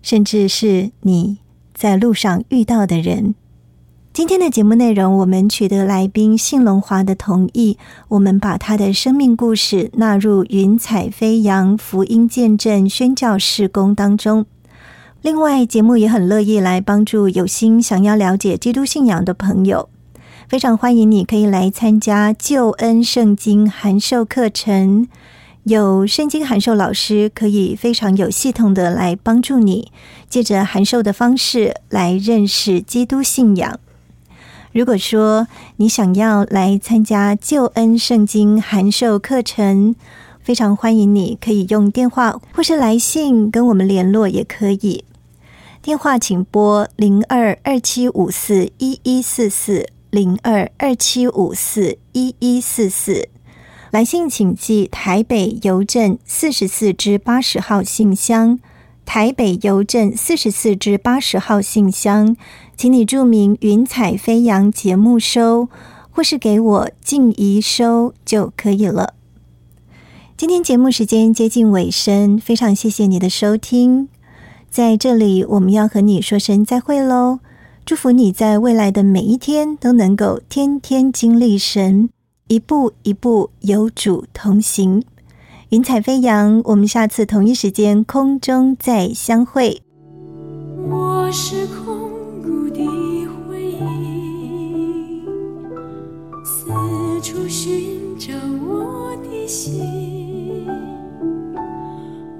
[0.00, 1.38] 甚至是你
[1.74, 3.34] 在路上遇到的人。
[4.12, 7.78] 今天的节目内容，我们取得来宾信龙华的同意，
[8.08, 14.46] 我们把他的生命故事纳入云彩飞扬福音见证宣教事工当中。
[15.22, 19.88] 另外，节目也很乐意来帮助有心想要了解基督信仰的朋友。
[20.50, 25.06] 非常欢迎你，可以来参加救恩圣经函授课程。
[25.62, 29.92] 有圣经函授老师可以非常有系统的来帮助你，
[30.28, 33.78] 借着函授的方式来认识基督信仰。
[34.72, 35.46] 如果说
[35.76, 39.94] 你想要来参加救恩圣经函授课程，
[40.42, 45.04] 非常欢迎你可以用电话或是来信跟我们联络，也可以。
[45.80, 49.86] 电话请拨零二二七五四一一四四。
[50.10, 53.28] 零二二七五四一一四四，
[53.90, 58.58] 来信请寄台北邮政四十四至八十号信箱。
[59.06, 62.36] 台北邮政四十四至八十号信箱，
[62.76, 65.68] 请你注明“云彩飞扬”节目收，
[66.10, 69.14] 或是给我静怡收就可以了。
[70.36, 74.08] 今天节目时间接近尾声，非常谢谢你的收听，
[74.70, 77.40] 在这里我们要和你说声再会喽。
[77.86, 82.08] 祝福你在未来的每一天都能够天天经历神，
[82.46, 85.02] 一步一步有主同行，
[85.70, 86.62] 云彩飞扬。
[86.66, 89.82] 我们下次同一时间空中再相会。
[90.88, 92.10] 我是空
[92.42, 92.86] 谷的
[93.48, 95.22] 回忆，
[96.44, 96.70] 四
[97.20, 98.32] 处寻找
[98.64, 100.64] 我的心，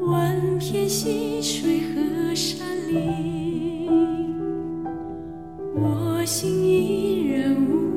[0.01, 3.30] 万片溪水和山林。
[5.83, 7.90] 我心依然无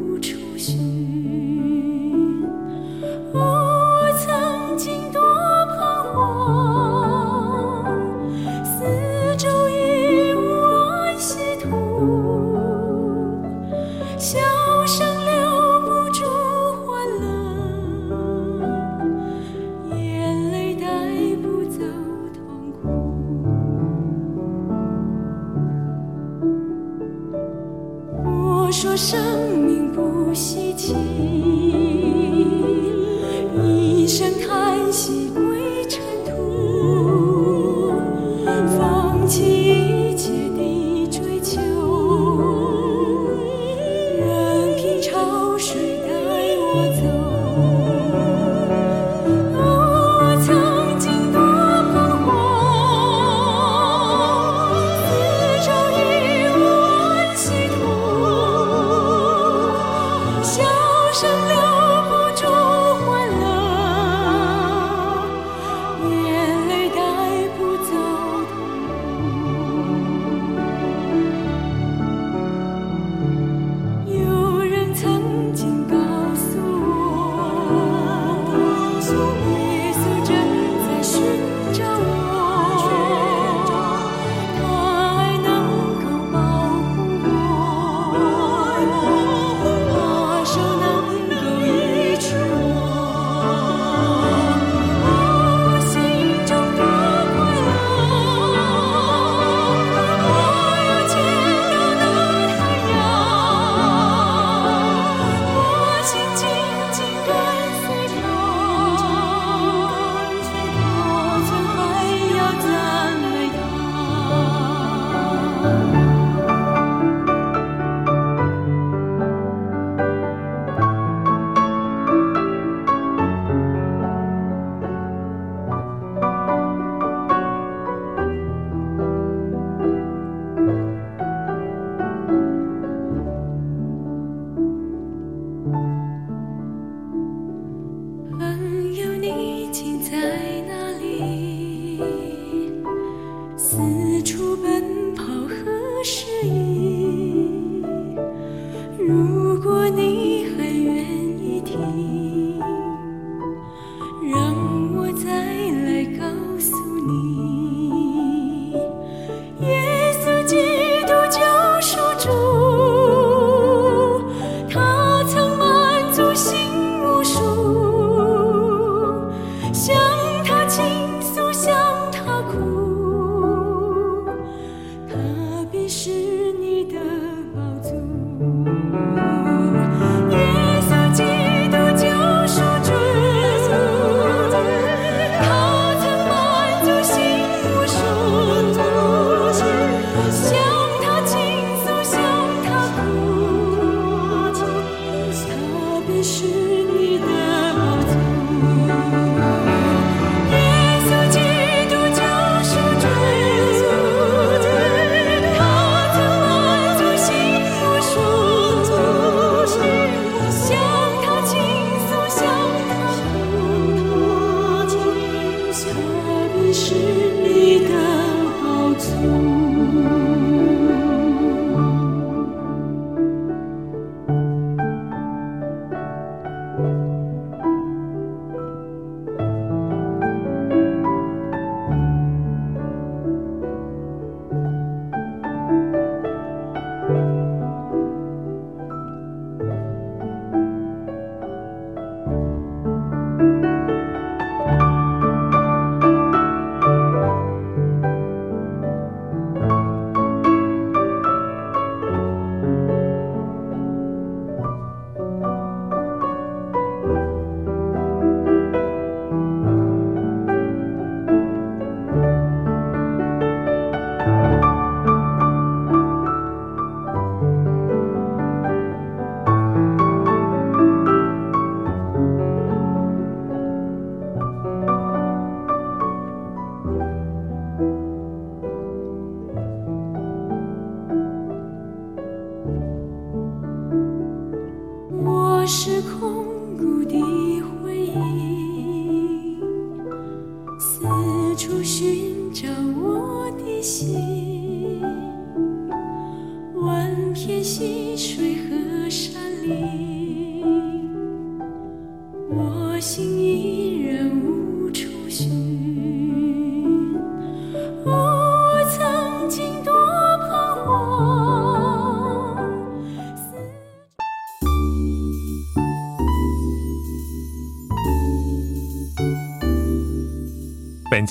[28.74, 30.63] 说生命不息。